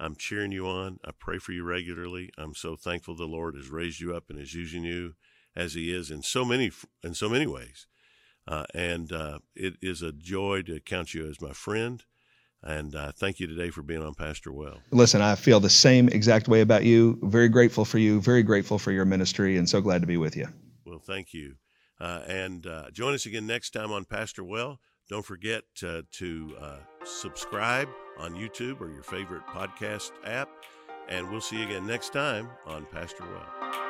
I'm 0.00 0.16
cheering 0.16 0.50
you 0.50 0.66
on. 0.66 0.98
I 1.04 1.10
pray 1.16 1.38
for 1.38 1.52
you 1.52 1.62
regularly. 1.62 2.30
I'm 2.38 2.54
so 2.54 2.74
thankful 2.74 3.14
the 3.14 3.24
Lord 3.24 3.54
has 3.54 3.68
raised 3.68 4.00
you 4.00 4.14
up 4.16 4.30
and 4.30 4.38
is 4.38 4.54
using 4.54 4.82
you 4.82 5.14
as 5.54 5.74
He 5.74 5.94
is 5.94 6.10
in 6.10 6.22
so 6.22 6.44
many 6.44 6.72
in 7.04 7.14
so 7.14 7.28
many 7.28 7.46
ways. 7.46 7.86
Uh, 8.48 8.64
and 8.74 9.12
uh, 9.12 9.38
it 9.54 9.74
is 9.82 10.02
a 10.02 10.12
joy 10.12 10.62
to 10.62 10.80
count 10.80 11.12
you 11.14 11.28
as 11.28 11.40
my 11.40 11.52
friend. 11.52 12.02
And 12.62 12.94
uh, 12.94 13.12
thank 13.12 13.40
you 13.40 13.46
today 13.46 13.70
for 13.70 13.82
being 13.82 14.02
on 14.02 14.14
Pastor 14.14 14.52
Well. 14.52 14.80
Listen, 14.90 15.22
I 15.22 15.34
feel 15.34 15.60
the 15.60 15.70
same 15.70 16.08
exact 16.08 16.48
way 16.48 16.60
about 16.60 16.84
you. 16.84 17.18
Very 17.22 17.48
grateful 17.48 17.84
for 17.84 17.98
you. 17.98 18.20
Very 18.20 18.42
grateful 18.42 18.78
for 18.78 18.92
your 18.92 19.04
ministry, 19.04 19.56
and 19.56 19.68
so 19.68 19.80
glad 19.80 20.00
to 20.02 20.06
be 20.06 20.16
with 20.16 20.36
you. 20.36 20.46
Well, 20.84 20.98
thank 20.98 21.32
you. 21.32 21.54
Uh, 22.00 22.22
and 22.26 22.66
uh, 22.66 22.90
join 22.90 23.14
us 23.14 23.26
again 23.26 23.46
next 23.46 23.70
time 23.70 23.92
on 23.92 24.04
Pastor 24.04 24.42
Well. 24.42 24.80
Don't 25.08 25.24
forget 25.24 25.64
uh, 25.84 26.02
to 26.12 26.56
uh, 26.60 26.76
subscribe 27.04 27.88
on 28.20 28.34
YouTube 28.34 28.80
or 28.80 28.90
your 28.90 29.02
favorite 29.02 29.46
podcast 29.46 30.12
app. 30.24 30.48
And 31.08 31.30
we'll 31.30 31.40
see 31.40 31.58
you 31.58 31.64
again 31.64 31.86
next 31.86 32.12
time 32.12 32.48
on 32.66 32.86
Pastor 32.86 33.24
Well. 33.24 33.89